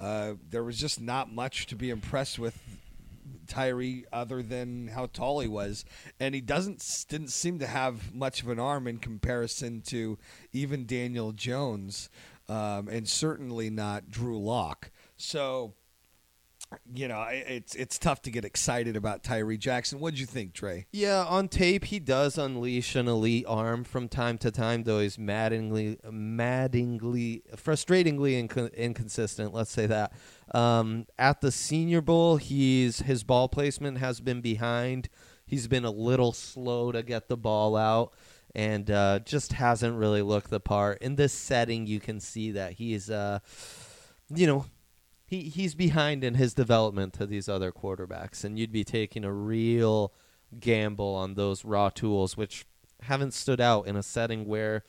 [0.00, 2.58] uh, there was just not much to be impressed with
[3.46, 5.84] Tyree other than how tall he was,
[6.18, 10.18] and he doesn't didn't seem to have much of an arm in comparison to
[10.52, 12.08] even Daniel Jones,
[12.48, 14.90] um, and certainly not Drew Lock.
[15.16, 15.74] So,
[16.94, 20.00] you know, it's it's tough to get excited about Tyree Jackson.
[20.00, 20.86] What'd you think, Trey?
[20.92, 25.18] Yeah, on tape he does unleash an elite arm from time to time, though he's
[25.18, 29.52] maddeningly, maddeningly, frustratingly inco- inconsistent.
[29.52, 30.12] Let's say that.
[30.52, 35.08] Um, at the Senior Bowl, he's his ball placement has been behind.
[35.46, 38.12] He's been a little slow to get the ball out,
[38.54, 41.02] and uh, just hasn't really looked the part.
[41.02, 43.40] In this setting, you can see that he's, uh,
[44.34, 44.66] you know,
[45.24, 49.32] he he's behind in his development to these other quarterbacks, and you'd be taking a
[49.32, 50.12] real
[50.60, 52.66] gamble on those raw tools, which
[53.02, 54.84] haven't stood out in a setting where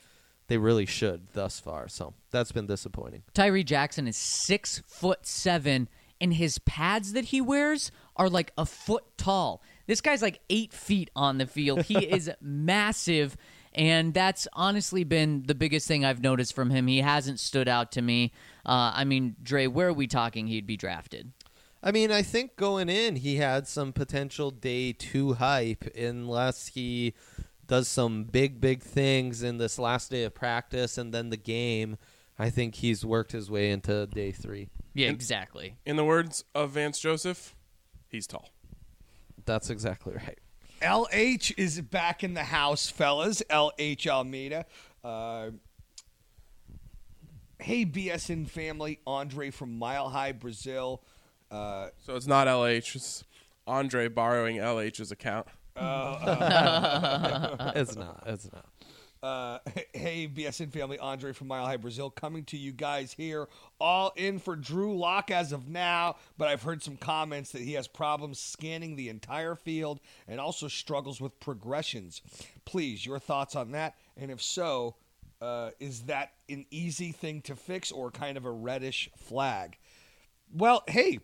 [0.48, 1.88] they really should thus far.
[1.88, 3.24] So that's been disappointing.
[3.34, 5.90] Tyree Jackson is six foot seven,
[6.22, 9.62] and his pads that he wears are like a foot tall.
[9.88, 11.84] This guy's like eight feet on the field.
[11.84, 13.36] He is massive,
[13.76, 16.88] and that's honestly been the biggest thing I've noticed from him.
[16.88, 18.32] He hasn't stood out to me.
[18.65, 21.34] Uh, I mean, Dre, where are we talking he'd be drafted?
[21.84, 27.13] I mean, I think going in, he had some potential day two hype unless he
[27.67, 31.97] does some big, big things in this last day of practice and then the game.
[32.39, 34.69] I think he's worked his way into day three.
[34.93, 35.76] Yeah, exactly.
[35.86, 37.55] In the words of Vance Joseph,
[38.09, 38.49] he's tall.
[39.45, 40.39] That's exactly right.
[40.82, 43.41] LH is back in the house, fellas.
[43.49, 44.65] LH Almeida.
[45.03, 45.51] Uh,
[47.59, 48.99] hey, BSN family.
[49.05, 51.03] Andre from Mile High, Brazil.
[51.51, 52.95] Uh, So it's not LH.
[52.95, 53.23] It's
[53.67, 55.47] Andre borrowing LH's account.
[55.76, 55.86] it's
[57.95, 58.23] not.
[58.26, 58.65] It's not.
[59.26, 59.57] Uh,
[59.93, 60.99] hey, BSN family.
[60.99, 62.09] Andre from Mile High, Brazil.
[62.09, 63.47] Coming to you guys here.
[63.80, 67.73] All in for Drew Lock as of now, but I've heard some comments that he
[67.73, 72.21] has problems scanning the entire field and also struggles with progressions.
[72.65, 73.95] Please, your thoughts on that?
[74.15, 74.95] And if so,
[75.41, 79.78] uh, is that an easy thing to fix or kind of a reddish flag?
[80.53, 81.19] Well, hey,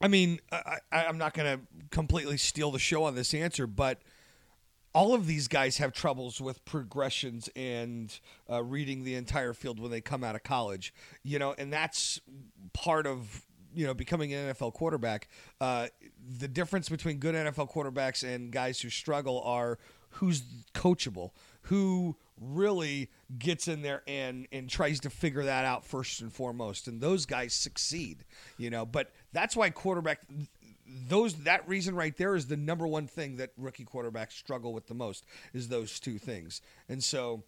[0.00, 3.66] I mean, I, I, I'm not going to completely steal the show on this answer,
[3.66, 4.00] but
[4.94, 8.18] all of these guys have troubles with progressions and
[8.50, 10.94] uh, reading the entire field when they come out of college.
[11.22, 12.20] You know, and that's
[12.72, 13.42] part of
[13.74, 15.28] you know becoming an NFL quarterback.
[15.60, 15.88] Uh,
[16.38, 19.78] the difference between good NFL quarterbacks and guys who struggle are
[20.10, 21.30] who's coachable,
[21.62, 26.88] who really gets in there and and tries to figure that out first and foremost
[26.88, 28.24] and those guys succeed
[28.58, 30.20] you know but that's why quarterback
[31.08, 34.86] those that reason right there is the number one thing that rookie quarterbacks struggle with
[34.86, 37.42] the most is those two things and so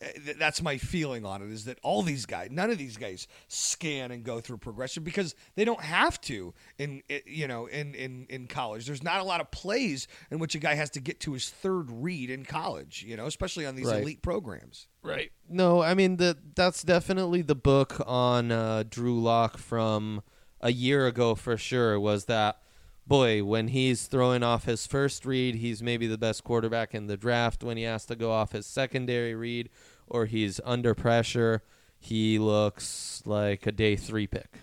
[0.00, 2.96] eh, th- that's my feeling on it is that all these guys none of these
[2.96, 7.66] guys scan and go through progression because they don't have to in eh, you know
[7.66, 10.90] in in in college there's not a lot of plays in which a guy has
[10.90, 14.02] to get to his third read in college you know especially on these Right.
[14.02, 15.32] elite programs Right.
[15.48, 20.22] No, I mean the that's definitely the book on uh, Drew Lock from
[20.60, 21.98] a year ago for sure.
[21.98, 22.60] Was that
[23.06, 27.16] boy when he's throwing off his first read, he's maybe the best quarterback in the
[27.16, 27.62] draft.
[27.62, 29.68] When he has to go off his secondary read
[30.06, 31.62] or he's under pressure,
[31.98, 34.60] he looks like a day three pick.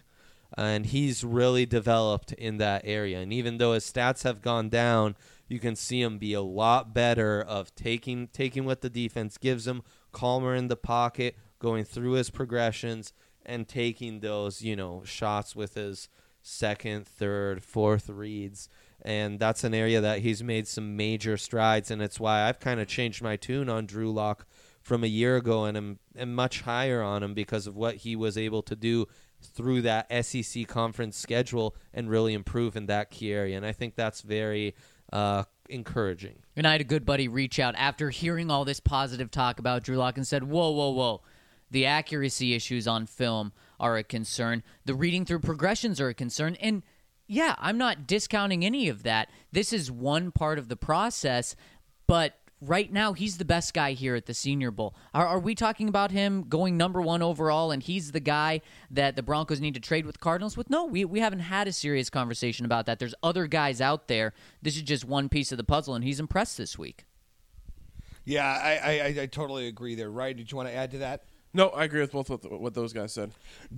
[0.57, 3.19] And he's really developed in that area.
[3.19, 5.15] And even though his stats have gone down,
[5.47, 9.67] you can see him be a lot better of taking taking what the defense gives
[9.67, 13.13] him, calmer in the pocket, going through his progressions,
[13.45, 16.09] and taking those you know shots with his
[16.41, 18.69] second, third, fourth reads.
[19.01, 22.81] And that's an area that he's made some major strides, and it's why I've kind
[22.81, 24.45] of changed my tune on Drew Lock
[24.81, 28.15] from a year ago, and am, am much higher on him because of what he
[28.15, 29.05] was able to do
[29.41, 33.55] through that SEC conference schedule and really improve in that key area.
[33.55, 34.75] And I think that's very
[35.13, 36.39] uh, encouraging.
[36.55, 39.83] And I had a good buddy reach out after hearing all this positive talk about
[39.83, 41.21] Drew Lock and said, Whoa, whoa, whoa.
[41.71, 44.63] The accuracy issues on film are a concern.
[44.85, 46.55] The reading through progressions are a concern.
[46.55, 46.83] And
[47.27, 49.29] yeah, I'm not discounting any of that.
[49.51, 51.55] This is one part of the process,
[52.07, 54.95] but right now he's the best guy here at the Senior Bowl.
[55.13, 58.61] Are, are we talking about him going number one overall and he's the guy
[58.91, 60.69] that the Broncos need to trade with Cardinals with?
[60.69, 62.99] No, we, we haven't had a serious conversation about that.
[62.99, 64.33] There's other guys out there.
[64.61, 67.05] This is just one piece of the puzzle, and he's impressed this week.
[68.25, 71.23] yeah I, I i totally agree there right did you want to add to that
[71.51, 73.31] No, I agree with both what, those guys said.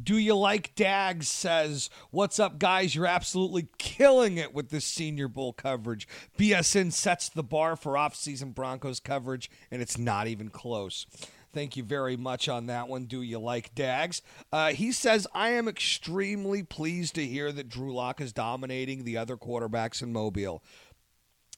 [0.04, 2.96] Do you like Dags says, What's up, guys?
[2.96, 6.08] You're absolutely killing it with this Senior Bowl coverage.
[6.38, 11.06] BSN sets the bar for off-season Broncos coverage, and it's not even close.
[11.54, 13.06] Thank you very much on that one.
[13.06, 14.22] Do you like Dags?
[14.52, 19.18] Uh, he says, I am extremely pleased to hear that Drew Lock is dominating the
[19.18, 20.64] other quarterbacks in Mobile.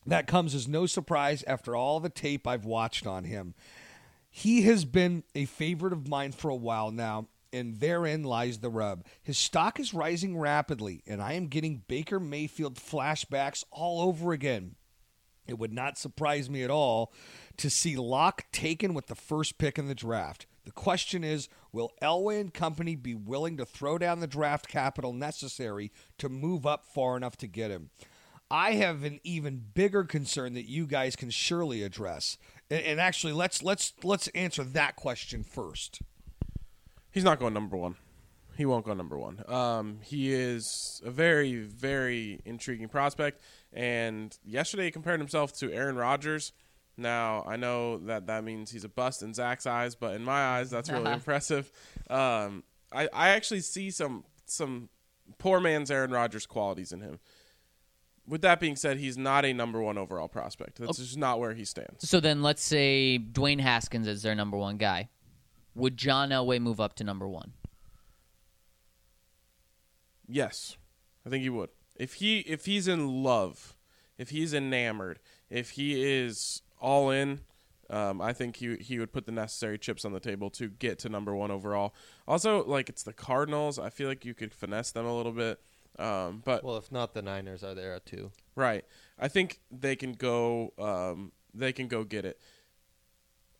[0.05, 3.53] That comes as no surprise after all the tape I've watched on him.
[4.36, 8.70] He has been a favorite of mine for a while now, and therein lies the
[8.72, 9.06] rub.
[9.22, 14.74] His stock is rising rapidly, and I am getting Baker Mayfield flashbacks all over again.
[15.46, 17.14] It would not surprise me at all
[17.58, 20.48] to see Lock taken with the first pick in the draft.
[20.66, 25.14] The question is, will Elway and company be willing to throw down the draft capital
[25.14, 27.92] necessary to move up far enough to get him?
[28.50, 32.38] I have an even bigger concern that you guys can surely address.
[32.74, 36.02] And, and actually, let's let's let's answer that question first.
[37.12, 37.96] He's not going number one.
[38.58, 39.44] He won't go number one.
[39.48, 43.42] Um, he is a very, very intriguing prospect.
[43.72, 46.52] And yesterday he compared himself to Aaron Rodgers.
[46.98, 50.58] Now I know that that means he's a bust in Zach's eyes, but in my
[50.58, 51.72] eyes, that's really impressive.
[52.10, 54.90] Um, I, I actually see some some
[55.38, 57.20] poor man's Aaron Rodgers qualities in him.
[58.28, 60.80] With that being said, he's not a number one overall prospect.
[60.80, 62.08] That's just not where he stands.
[62.08, 65.10] So then let's say Dwayne Haskins is their number one guy.
[65.76, 67.54] Would John Elway move up to number one?
[70.28, 70.78] Yes,
[71.26, 71.70] I think he would.
[71.96, 73.76] If he if he's in love,
[74.18, 75.20] if he's enamored,
[75.50, 77.42] if he is all in,
[77.90, 81.00] um, I think he he would put the necessary chips on the table to get
[81.00, 81.94] to number one overall.
[82.28, 85.60] Also, like it's the Cardinals, I feel like you could finesse them a little bit.
[86.00, 88.32] Um, but Well, if not, the Niners are there too.
[88.56, 88.86] Right.
[89.20, 90.74] I think they can go.
[90.80, 92.39] Um, they can go get it.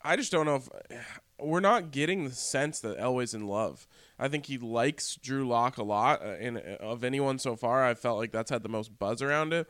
[0.02, 0.70] I just don't know if
[1.40, 3.88] we're not getting the sense that Elway's in love.
[4.20, 7.84] I think he likes Drew Lock a lot, uh, and uh, of anyone so far,
[7.84, 9.68] I felt like that's had the most buzz around it.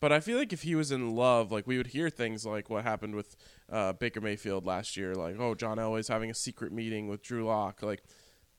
[0.00, 2.70] But I feel like if he was in love, like we would hear things like
[2.70, 3.36] what happened with
[3.70, 7.44] uh, Baker Mayfield last year, like oh John Elway's having a secret meeting with Drew
[7.44, 8.02] Lock, like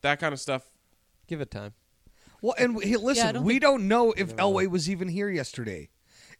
[0.01, 0.71] that kind of stuff.
[1.27, 1.73] Give it time.
[2.41, 5.89] Well, and he, listen, don't we think- don't know if Elway was even here yesterday.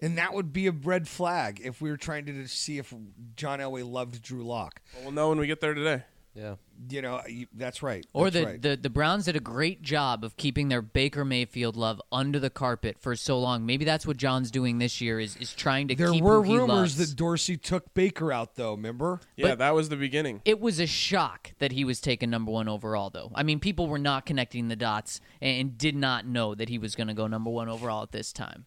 [0.04, 2.91] And that would be a red flag if we were trying to see if
[3.36, 4.82] John Elway loved Drew Lock.
[5.04, 6.04] We'll know when we get there today.
[6.34, 6.56] Yeah.
[6.90, 8.06] You know, you, that's right.
[8.14, 8.62] Or That's the, right.
[8.62, 12.50] the the Browns did a great job of keeping their Baker Mayfield love under the
[12.50, 13.66] carpet for so long.
[13.66, 16.52] Maybe that's what John's doing this year is is trying to there keep were who
[16.54, 16.98] he rumors loves.
[16.98, 18.72] that Dorsey took Baker out, though.
[18.72, 19.20] Remember?
[19.36, 20.42] Yeah, But- that was the beginning.
[20.46, 23.32] it was a shock that he was taken number one overall, though.
[23.36, 26.78] I mean, people were not connecting the dots and, and did not know that he
[26.78, 28.66] was going to go number one overall at this time.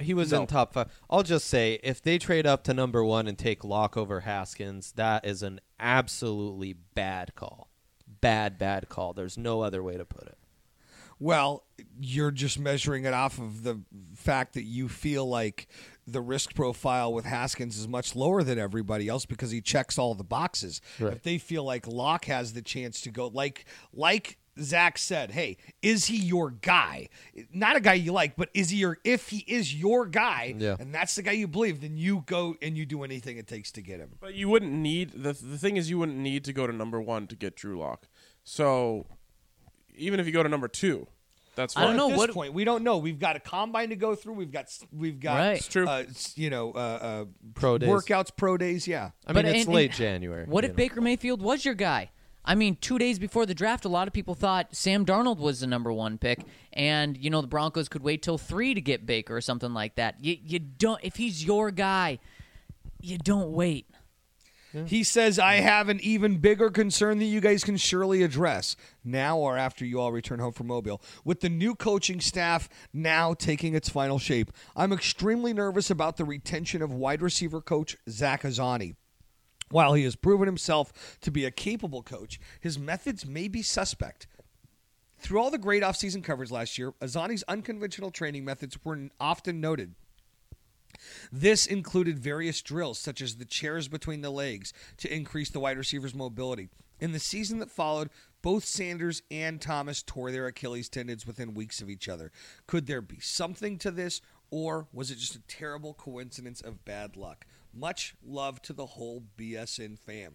[0.00, 0.42] He was No.
[0.42, 0.88] in top five.
[1.10, 4.92] I'll just say, if they trade up to number one and take Lock over Haskins,
[4.92, 7.68] that is an absolutely bad call.
[8.20, 9.12] Bad, bad call.
[9.12, 10.38] There's no other way to put it.
[11.20, 11.64] Well,
[12.00, 13.80] you're just measuring it off of the
[14.14, 15.66] fact that you feel like
[16.06, 20.14] the risk profile with Haskins is much lower than everybody else because he checks all
[20.14, 20.80] the boxes.
[21.00, 21.12] Right.
[21.14, 25.56] If they feel like Lock has the chance to go, like like Zach said, hey,
[25.82, 27.08] is he your guy?
[27.52, 28.98] Not a guy you like, but is he your?
[29.04, 30.76] If he is your guy, Yeah.
[30.78, 33.70] and that's the guy you believe, then you go and you do anything it takes
[33.72, 34.10] to get him.
[34.20, 37.00] But you wouldn't need the the thing is you wouldn't need to go to number
[37.00, 38.08] one to get Drew Lock.
[38.44, 39.06] So
[39.96, 41.06] even if you go to number two,
[41.54, 41.96] that's I don't fine.
[41.96, 42.98] know At this what- point we don't know.
[42.98, 44.34] We've got a combine to go through.
[44.34, 45.56] We've got we've got Right.
[45.56, 45.86] It's true.
[45.88, 46.04] Uh,
[46.36, 47.88] you know, uh, uh, Pro days.
[47.88, 48.86] workouts, pro days.
[48.86, 49.10] Yeah.
[49.26, 50.44] I But mean, it's and- late and January.
[50.46, 50.76] What if know.
[50.76, 52.10] Baker Mayfield was your guy?
[52.48, 55.60] I mean, two days before the draft, a lot of people thought Sam Darnold was
[55.60, 56.40] the number one pick,
[56.72, 59.96] and you know the Broncos could wait till three to get Baker or something like
[59.96, 60.24] that.
[60.24, 62.18] You, you don't if he's your guy,
[63.02, 63.86] you don't wait.
[64.86, 69.38] He says, I have an even bigger concern that you guys can surely address now
[69.38, 71.02] or after you all return home from Mobile.
[71.24, 76.24] With the new coaching staff now taking its final shape, I'm extremely nervous about the
[76.26, 78.94] retention of wide receiver coach Zach Azzanni.
[79.70, 84.26] While he has proven himself to be a capable coach, his methods may be suspect.
[85.18, 89.94] Through all the great offseason coverage last year, Azzanni's unconventional training methods were often noted.
[91.30, 95.78] This included various drills, such as the chairs between the legs, to increase the wide
[95.78, 96.68] receiver's mobility.
[97.00, 98.10] In the season that followed,
[98.42, 102.32] both Sanders and Thomas tore their Achilles tendons within weeks of each other.
[102.66, 107.16] Could there be something to this, or was it just a terrible coincidence of bad
[107.16, 107.44] luck?
[107.78, 110.34] Much love to the whole BSN fam.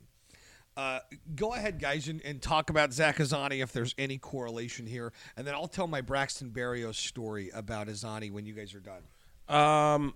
[0.76, 1.00] Uh,
[1.36, 5.46] go ahead, guys, and, and talk about Zach Azzanni if there's any correlation here, and
[5.46, 9.04] then I'll tell my Braxton Berrios story about Azzanni when you guys are done.
[9.56, 10.16] Um,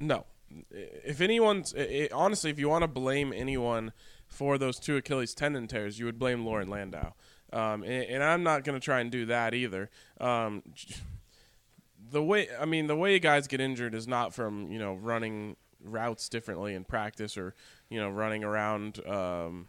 [0.00, 0.24] no.
[0.70, 3.92] If anyone's i i honestly, if you want to blame anyone
[4.26, 7.14] for those two Achilles tendon tears, you would blame Loren Landow.
[7.52, 9.90] Um, and, and I'm not going to try and do that either.
[10.20, 10.62] Um,
[12.10, 15.56] the way I mean, the way guys get injured is not from you know running
[15.82, 17.54] routes differently in practice or
[17.88, 19.68] you know running around um,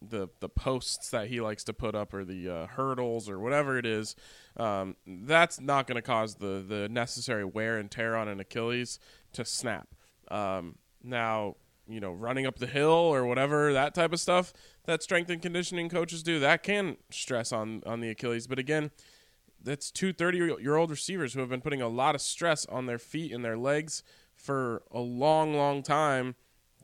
[0.00, 3.78] the the posts that he likes to put up or the uh, hurdles or whatever
[3.78, 4.14] it is.
[4.56, 8.98] Um, that's not going to cause the the necessary wear and tear on an Achilles
[9.32, 9.88] to snap.
[10.30, 11.56] Um, now
[11.88, 14.52] you know running up the hill or whatever that type of stuff
[14.84, 18.46] that strength and conditioning coaches do that can stress on on the Achilles.
[18.46, 18.90] But again
[19.60, 22.86] that's two 30 year old receivers who have been putting a lot of stress on
[22.86, 24.02] their feet and their legs
[24.38, 26.34] for a long, long time.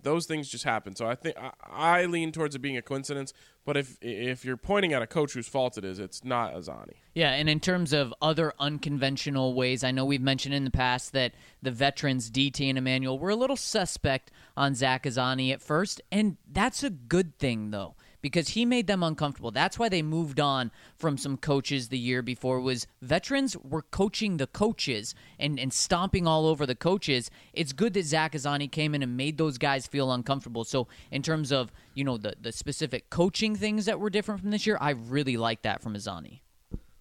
[0.03, 0.95] Those things just happen.
[0.95, 3.33] So I think I, I lean towards it being a coincidence.
[3.65, 6.97] But if if you're pointing at a coach whose fault it is, it's not Azzanni.
[7.15, 11.15] Yeah, and in terms of other unconventional ways, I know we've mentioned in the past
[11.15, 11.33] that
[11.63, 16.37] the veterans DT and Emmanuel were a little suspect on Zach Azzanni at first, and
[16.53, 17.95] that's a good thing though
[18.25, 19.51] because he made them uncomfortable.
[19.51, 24.39] That's why they moved on from some coaches the year before was veterans were coaching
[24.39, 27.31] the coaches and, and stomping all over the coaches.
[27.53, 30.65] It's good that Zach Azzanni came in and made those guys feel uncomfortable.
[30.65, 34.51] So in terms of, you know, the, the specific coaching things that were different from
[34.53, 36.41] this year, I really like that from Azzanni.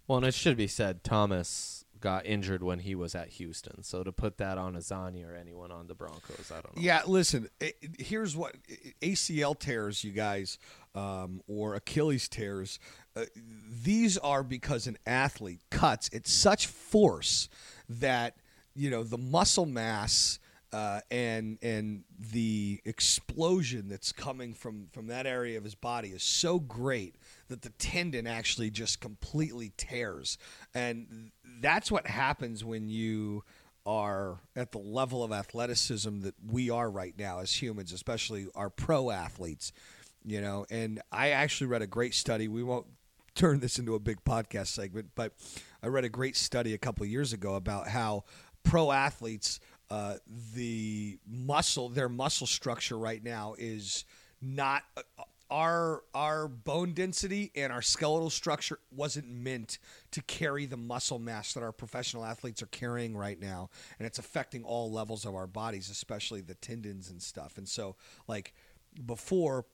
[0.08, 3.82] Well, and it should be said, Thomas got injured when he was at Houston.
[3.82, 6.82] So to put that on Azzanni or anyone on the Broncos, I don't know.
[6.82, 7.48] Yeah, listen.
[7.62, 8.56] i- i- Here's what
[9.02, 10.58] ACL tears, you guys,
[10.96, 12.80] um, or Achilles tears.
[13.16, 13.26] Uh,
[13.84, 17.50] these are because an athlete cuts at such force
[17.90, 18.38] that
[18.76, 20.40] you know the muscle mass
[20.74, 26.24] uh, and and the explosion that's coming from from that area of his body is
[26.24, 27.16] so great
[27.48, 30.38] that the tendon actually just completely tears,
[30.74, 31.32] and
[31.62, 33.44] that's what happens when you
[33.86, 38.70] are at the level of athleticism that we are right now as humans, especially our
[38.70, 39.72] pro athletes.
[40.26, 42.48] You know, and I actually read a great study.
[42.48, 42.88] We won't
[43.36, 45.34] turn this into a big podcast segment, but
[45.82, 48.24] I read a great study a couple years ago about how
[48.64, 50.16] pro athletes, uh,
[50.56, 54.06] the muscle, their muscle structure right now is
[54.42, 54.84] not.
[54.96, 59.78] Uh, our our bone density and our skeletal structure wasn't meant
[60.10, 63.70] to carry the muscle mass that our professional athletes are carrying right now
[64.00, 67.96] and it's affecting all levels of our bodies especially the tendons and stuff and so
[68.28, 68.54] like
[69.06, 69.66] before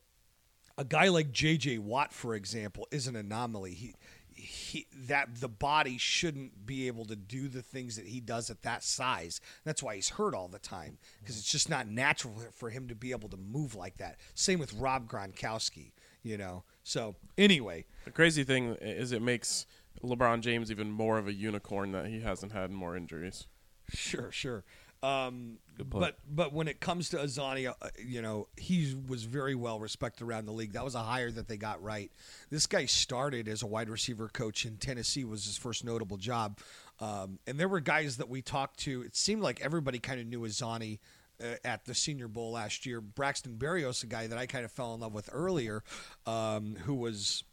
[0.80, 1.80] a guy like J.J.
[1.80, 3.74] Watt, for example, is an anomaly.
[3.74, 3.94] He,
[4.34, 8.62] he that the body shouldn't be able to do the things that he does at
[8.62, 9.42] that size.
[9.66, 12.96] That's why he's hurt all the time because it's just not natural for him to
[12.96, 14.16] be able to move like that.
[14.36, 15.92] Same with Rob Gronkowski,
[16.24, 16.64] you know.
[16.84, 19.66] So anyway, The crazy thing is, it makes
[20.02, 23.48] LeBron James even more of a unicorn that he hasn't had more injuries.
[23.90, 24.64] Sure, sure.
[25.02, 29.80] Um, but but when it comes to Azzanni, uh, you know he was very well
[29.80, 30.74] respected around the league.
[30.74, 32.12] That was a hire that they got right.
[32.50, 35.24] This guy started as a wide receiver coach in Tennessee.
[35.24, 36.60] Was his first notable job,
[37.00, 39.02] um, and there were guys that we talked to.
[39.04, 41.00] It seemed like everybody kind of knew Azzanni.
[41.42, 44.74] Uh, at the Senior Bowl last year, Braxton Berrios, a guy that I kind of
[44.74, 45.86] fell in love with earlier,
[46.26, 47.46] um, who was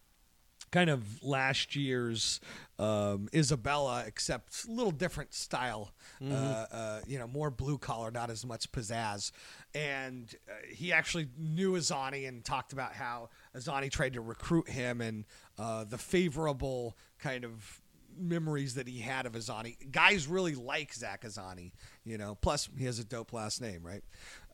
[0.72, 2.40] kind of last year's
[2.78, 5.93] um, Isabella, except a little different style.
[6.22, 9.32] Uh, uh, you know, more blue collar, not as much pizzazz.
[9.74, 15.01] And uh, he actually knew Azzanni and talked about how Azzanni tried to recruit him
[15.01, 15.24] and
[15.59, 17.80] uh, the favorable kind of
[18.18, 19.76] memories that he had of Azzanni.
[19.93, 21.72] Guys really like Zach Azzanni,
[22.05, 22.34] you know.
[22.34, 24.02] Plus, he has a dope last name, right?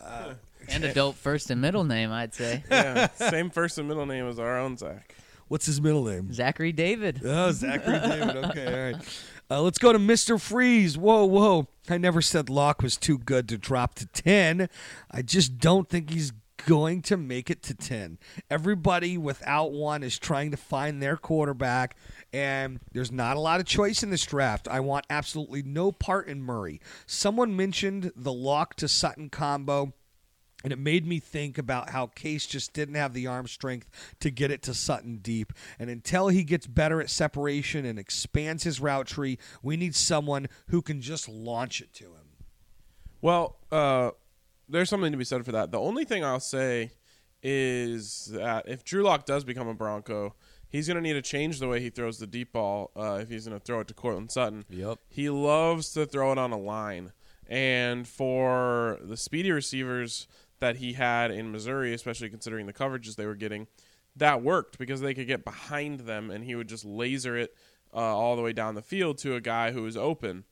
[0.01, 0.34] Uh,
[0.68, 2.64] And a dope first and middle name, I'd say.
[2.70, 5.14] Yeah, same first and middle name as our own Zach.
[5.52, 6.32] What's his middle name?
[6.32, 7.20] Zachary David.
[7.22, 8.36] Oh, Zachary David.
[8.36, 9.22] Okay, all right.
[9.50, 10.40] Uh, let's go to Mr.
[10.40, 10.96] Freeze.
[10.96, 11.68] Whoa, whoa.
[11.90, 14.70] I never said Lock was too good to drop to 10.
[15.10, 16.32] I just don't think he's
[16.64, 18.16] going to make it to 10.
[18.50, 21.96] Everybody without one is trying to find their quarterback,
[22.32, 24.68] and there's not a lot of choice in this draft.
[24.68, 26.80] I want absolutely no part in Murray.
[27.04, 29.92] Someone mentioned the Lock to Sutton combo.
[30.64, 33.89] And it made me think about how Case just didn't have the arm strength
[34.20, 35.52] to get it to Sutton deep.
[35.78, 40.48] And until he gets better at separation and expands his route tree, we need someone
[40.68, 42.32] who can just launch it to him.
[43.20, 44.10] Well, uh,
[44.68, 45.70] there's something to be said for that.
[45.70, 46.93] The only thing I'll say
[47.43, 50.34] is that if Drew Lock does become a Bronco,
[50.68, 53.28] he's going to need to change the way he throws the deep ball uh, if
[53.28, 54.64] he's going to throw it to Courtland Sutton.
[54.70, 54.98] Yep.
[55.09, 57.12] He loves to throw it on a line.
[57.48, 60.26] And for the speedy receivers
[60.62, 63.66] that he had in Missouri, especially considering the coverages they were getting,
[64.16, 67.55] that worked because they could get behind them and he would just laser it
[67.93, 70.44] uh, all the way down the field to a guy who was open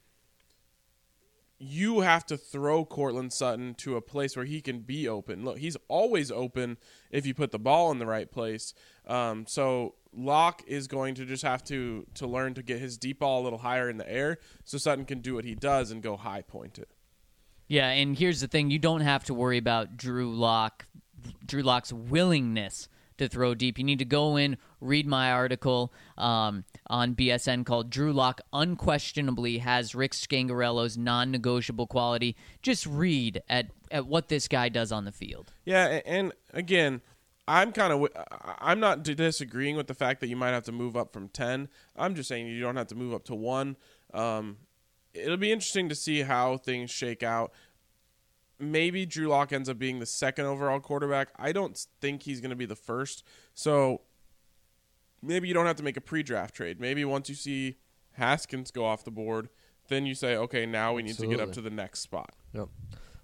[1.63, 5.45] you have to throw Courtland Sutton to a place where he can be open.
[5.45, 6.79] Look, he's always open
[7.11, 8.73] if you put the ball in the right place.
[9.07, 13.21] Um, so Lock is going to just have to to learn to get his deep
[13.21, 16.03] ball a little higher in the air, so Sutton can do what he does and
[16.03, 16.89] go high point it.
[17.71, 20.87] Yeah, and here's the thing: you don't have to worry about Drew Lock,
[21.47, 22.89] Drew Lock's willingness
[23.19, 23.79] to throw deep.
[23.79, 29.59] You need to go in, read my article um, on BSN called "Drew Lock unquestionably
[29.59, 35.13] has Rick Scangarello's non-negotiable quality." Just read at at what this guy does on the
[35.13, 35.53] field.
[35.65, 37.03] Yeah, and again,
[37.47, 38.09] I'm kind of
[38.59, 41.69] I'm not disagreeing with the fact that you might have to move up from ten.
[41.95, 43.77] I'm just saying you don't have to move up to one.
[44.13, 44.57] Um,
[45.15, 47.53] it'll be interesting to see how things shake out.
[48.59, 51.29] Maybe Drew Lock ends up being the second overall quarterback.
[51.39, 53.25] I don't think he's going to be the first.
[53.55, 54.03] So
[55.23, 56.81] maybe you don't have to make a pre-draft trade.
[56.81, 57.79] Maybe once you see
[58.13, 59.49] Haskins go off the board,
[59.89, 62.35] then you say, okay, now we need to get up to the next spot.
[62.53, 62.69] Yep.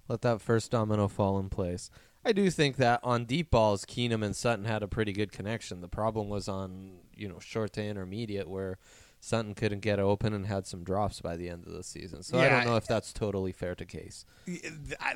[0.09, 1.91] Let that first domino fall in place.
[2.25, 5.81] I do think that on deep balls, Keenum and Sutton had a pretty good connection.
[5.81, 8.79] The problem was on you know short to intermediate where
[9.27, 12.23] Sutton couldn't get open and had some drops by the end of the season.
[12.23, 14.25] So I Yeah, don't know if that's totally fair to case.
[14.47, 14.63] Th-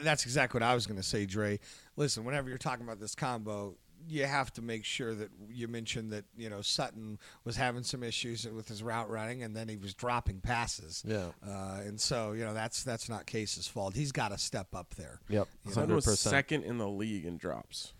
[0.02, 1.60] That's exactly what I was going to say, Dre.
[1.96, 3.76] Listen, whenever you're talking about this combo,
[4.08, 8.02] you have to make sure that you mention that you know Sutton was having some
[8.02, 11.04] issues with his route running, and then he was dropping passes.
[11.06, 11.26] Yeah.
[11.46, 13.94] uh, and so you know that's that's not Case's fault.
[13.94, 15.20] He's got to step up there.
[15.28, 15.46] Yep.
[15.66, 16.30] Sutton Hundred was percent.
[16.32, 17.92] second in the league in drops.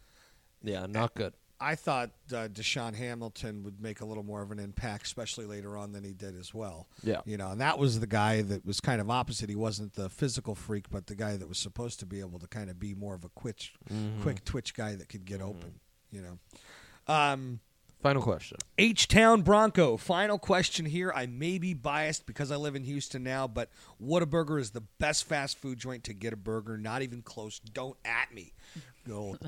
[0.62, 1.34] Yeah, not good.
[1.60, 5.76] I thought uh, DaeSean Hamilton would make a little more of an impact, especially later
[5.76, 6.88] on than he did as well.
[7.02, 7.20] Yeah.
[7.26, 9.50] you know, and that was the guy that was kind of opposite.
[9.50, 12.46] He wasn't the physical freak, but the guy that was supposed to be able to
[12.46, 13.72] kind of be more of a quick,
[14.22, 15.80] quick twitch guy that could get open.
[16.10, 17.12] You know.
[17.12, 17.60] Um,
[18.02, 18.56] Final question.
[18.78, 19.98] H Town Bronco.
[19.98, 21.12] Final question here.
[21.14, 23.68] I may be biased because I live in Houston now, but
[24.02, 26.78] Whataburger is the best fast food joint to get a burger.
[26.78, 27.58] Not even close.
[27.58, 28.54] Don't at me.
[29.10, 29.36] Go.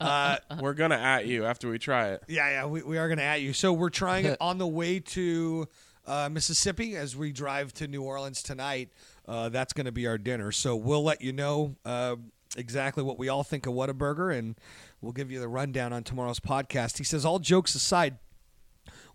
[0.00, 2.22] Uh, We're gonna at you after we try it.
[2.28, 3.52] yeah, yeah, we, we are going to at you.
[3.52, 5.68] So we're trying it on the way to
[6.06, 8.90] uh, Mississippi as we drive to New Orleans tonight.
[9.26, 10.52] Uh, that's going to be our dinner.
[10.52, 12.16] So we'll let you know uh,
[12.56, 14.56] exactly what we all think of Whataburger, and
[15.00, 16.98] we'll give you the rundown on tomorrow's podcast.
[16.98, 18.18] He says, all jokes aside,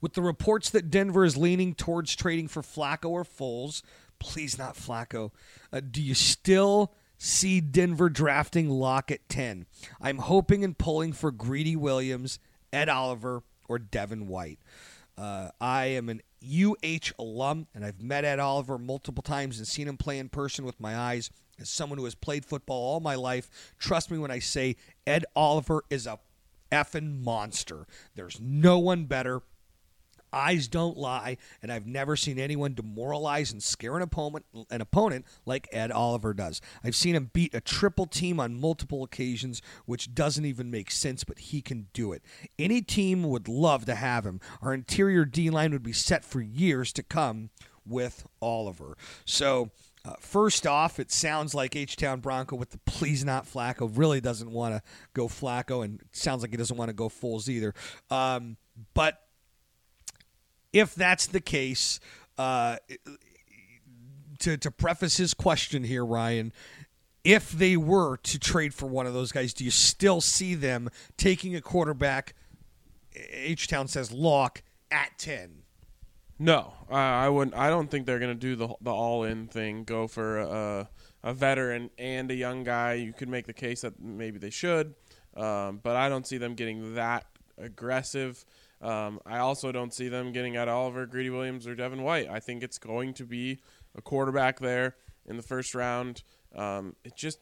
[0.01, 3.81] with the reports that Denver is leaning towards trading for Flacco or Foles,
[4.19, 5.31] please not Flacco,
[5.73, 9.65] uh, do you still see Denver drafting Lock at 10.
[10.01, 12.39] I'm hoping and pulling for Greedy Williams,
[12.71, 14.59] Ed Oliver, or Devin White.
[15.17, 19.87] Uh, I am an UH alum, and I've met Ed Oliver multiple times and seen
[19.87, 21.29] him play in person with my eyes.
[21.59, 23.49] As someone who has played football all my life,
[23.79, 24.75] trust me when I say
[25.07, 26.19] Ed Oliver is a
[26.71, 27.87] effing monster.
[28.15, 29.41] There's no one better.
[30.33, 35.25] Eyes don't lie, and I've never seen anyone demoralize and scare an opponent, an opponent
[35.45, 36.61] like Ed Oliver does.
[36.83, 41.23] I've seen him beat a triple team on multiple occasions, which doesn't even make sense,
[41.23, 42.23] but he can do it.
[42.59, 44.39] Any team would love to have him.
[44.61, 47.49] Our interior D line would be set for years to come
[47.85, 48.97] with Oliver.
[49.25, 49.71] So.
[50.05, 54.21] Uh, first off, it sounds like H Town Bronco with the please not Flacco really
[54.21, 54.81] doesn't want to
[55.13, 57.73] go Flacco, and sounds like he doesn't want to go Foles either.
[58.09, 58.55] Um,
[58.93, 59.26] but
[60.77, 61.99] if that's the case,
[62.37, 62.77] uh,
[64.39, 66.53] to to preface his question here, Ryan,
[67.23, 70.89] if they were to trade for one of those guys, do you still see them
[71.17, 72.33] taking a quarterback?
[73.15, 75.63] H Town says Lock at ten.
[76.39, 77.55] No, I I wouldn't.
[77.55, 79.83] I don't think they're going to do the the all in thing.
[79.83, 80.89] Go for a,
[81.23, 82.93] a veteran and a young guy.
[82.93, 84.93] You could make the case that maybe they should,
[85.35, 87.25] um, but I don't see them getting that
[87.57, 88.45] aggressive.
[88.81, 92.29] Um, I also don't see them getting Ed Oliver, Greedy Williams, or Devin White.
[92.29, 93.59] I think it's going to be
[93.95, 94.95] a quarterback there
[95.25, 96.23] in the first round.
[96.55, 97.39] Um, it just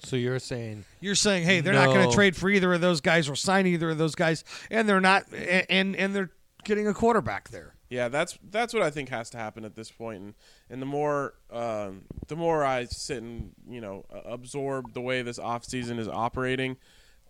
[0.00, 3.00] So you're saying You're saying, hey, they're not going to trade for either of those
[3.00, 6.30] guys or sign either of those guys, and they're not, and and they're
[6.64, 7.74] getting a quarterback there.
[7.88, 10.34] Yeah, that's that's what I think has to happen at this point, and
[10.68, 15.22] and the more um, the more I sit and you know uh, absorb the way
[15.22, 16.76] this off season is operating,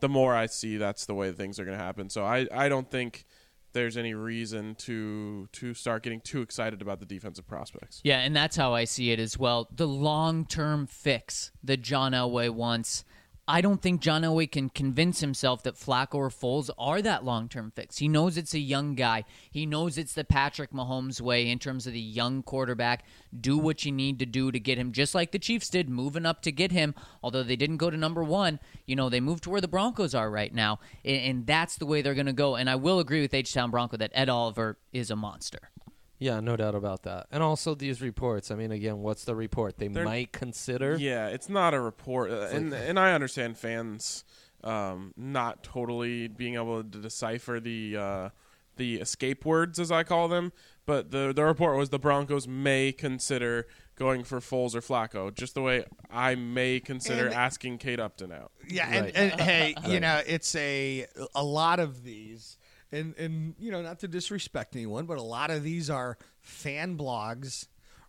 [0.01, 2.11] the more I see that's the way things are going to happen.
[2.11, 3.25] So I, I don't think
[3.73, 8.01] there's any reason to to start getting too excited about the defensive prospects.
[8.05, 9.69] Yeah, and that's how I see it as well.
[9.75, 13.05] The long term fix that John Elway wants.
[13.47, 17.51] I don't think John Elway can convince himself that Flacco or Foles are that long
[17.51, 17.99] term fix.
[17.99, 19.25] He knows it's a young guy.
[19.51, 23.05] He knows it's the Patrick Mahomes way in terms of the young quarterback.
[23.39, 26.25] Do what you need to do to get him, just like the Chiefs did, moving
[26.25, 26.95] up to get him.
[27.23, 30.15] Although they didn't go to number one, you know, they moved to where the Broncos
[30.15, 30.79] are right now.
[31.05, 32.57] And, that's the way they're going to go.
[32.57, 35.71] And I will agree with H Town Bronco that Ed Oliver is a monster.
[36.19, 37.27] Yeah, no doubt about that.
[37.31, 38.51] And also these reports.
[38.51, 39.79] I mean, again, what's the report?
[39.79, 40.97] They They're- might consider.
[40.97, 44.25] Yeah, it's not a report, uh, and and I understand fans
[44.63, 48.29] um, not totally being able to decipher the uh,
[48.77, 50.53] the escape words as I call them.
[50.87, 53.67] But the the report was the Broncos may consider
[53.97, 58.33] going for Foles or Flacco, just the way I may consider And- asking Kate Upton
[58.33, 58.51] out.
[58.69, 59.13] Yeah, Right.
[59.15, 62.57] and, and hey, you know, it's a a lot of these,
[62.95, 66.97] and and you know, not to disrespect anyone, but a lot of these are fan
[66.97, 67.67] blogs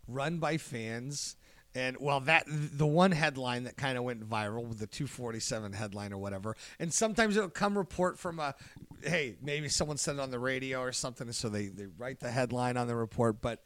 [0.07, 1.35] run by fans.
[1.73, 6.13] And well, that the one headline that kind of went viral with the 247 headline
[6.13, 8.55] or whatever, and sometimes it'll come report from a,
[9.03, 12.31] hey, maybe someone said it on the radio or something, so they they write the
[12.31, 13.61] headline on the report, but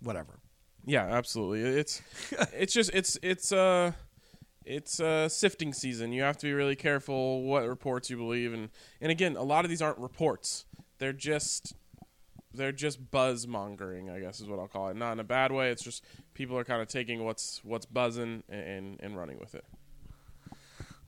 [0.00, 0.40] whatever.
[0.84, 1.62] Yeah, absolutely.
[1.62, 2.02] It's
[2.52, 3.92] it's just it's it's uh
[4.68, 6.12] it's a sifting season.
[6.12, 8.68] You have to be really careful what reports you believe and
[9.00, 10.66] and again, a lot of these aren't reports.
[10.98, 11.74] They're just
[12.52, 14.96] they're just buzz mongering, I guess is what I'll call it.
[14.96, 15.70] Not in a bad way.
[15.70, 16.04] It's just
[16.34, 19.64] people are kind of taking what's what's buzzing and and running with it.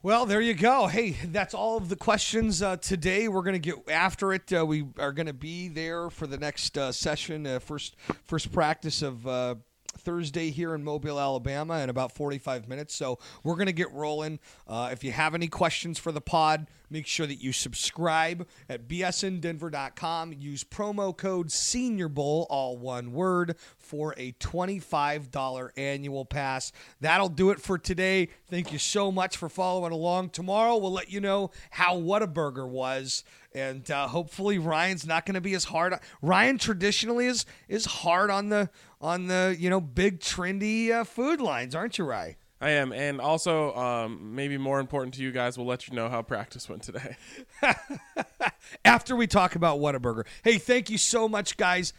[0.03, 0.87] Well, there you go.
[0.87, 3.27] Hey, that's all of the questions uh, today.
[3.27, 4.51] We're going to get after it.
[4.51, 8.51] Uh, we are going to be there for the next uh, session, uh, first first
[8.51, 9.55] practice of uh,
[9.97, 12.95] Thursday here in Mobile, Alabama, in about 45 minutes.
[12.95, 14.39] So we're going to get rolling.
[14.67, 18.87] Uh, if you have any questions for the pod, make sure that you subscribe at
[18.87, 20.33] bsndenver.com.
[20.33, 26.71] Use promo code Senior Bowl, all one word, for a $25 annual pass.
[26.99, 28.29] That'll do it for today.
[28.49, 30.29] Thank you so much for following along.
[30.29, 33.23] Tomorrow we'll let you know how Whataburger was.
[33.53, 35.93] And uh, hopefully Ryan's not going to be as hard.
[36.21, 38.69] Ryan traditionally is is hard on the
[39.01, 42.35] on the you know big trendy uh, food lines, aren't you, Ryan?
[42.61, 46.09] I am, and also um, maybe more important to you guys, we'll let you know
[46.09, 47.15] how practice went today.
[48.85, 50.25] after we talk about Whataburger.
[50.43, 51.91] Hey, thank you so much, guys.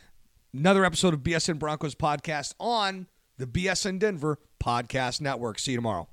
[0.55, 3.09] Another episode of BSN Broncos podcast on
[3.39, 5.59] the BSN Denver Podcast Network.
[5.59, 6.09] See you tomorrow.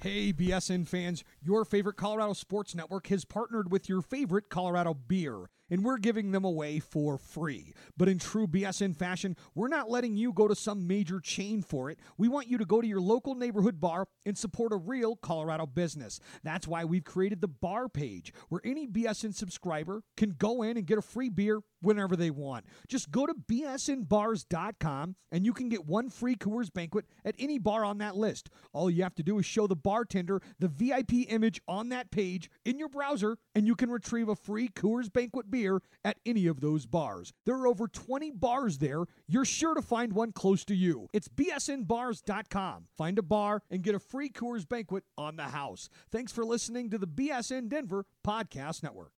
[0.00, 5.50] Hey, BSN fans, your favorite Colorado sports network has partnered with your favorite Colorado beer.
[5.70, 7.74] And we're giving them away for free.
[7.96, 11.90] But in true BSN fashion, we're not letting you go to some major chain for
[11.90, 11.98] it.
[12.16, 15.66] We want you to go to your local neighborhood bar and support a real Colorado
[15.66, 16.20] business.
[16.42, 20.86] That's why we've created the bar page where any BSN subscriber can go in and
[20.86, 22.64] get a free beer whenever they want.
[22.88, 27.84] Just go to bsnbars.com and you can get one free Coors banquet at any bar
[27.84, 28.50] on that list.
[28.72, 32.50] All you have to do is show the bartender the VIP image on that page
[32.64, 36.60] in your browser and you can retrieve a free Coors banquet beer at any of
[36.60, 37.32] those bars.
[37.44, 39.04] There are over 20 bars there.
[39.26, 41.08] You're sure to find one close to you.
[41.12, 42.86] It's bsnbars.com.
[42.96, 45.88] Find a bar and get a free Coors banquet on the house.
[46.12, 49.12] Thanks for listening to the BSN Denver Podcast Network.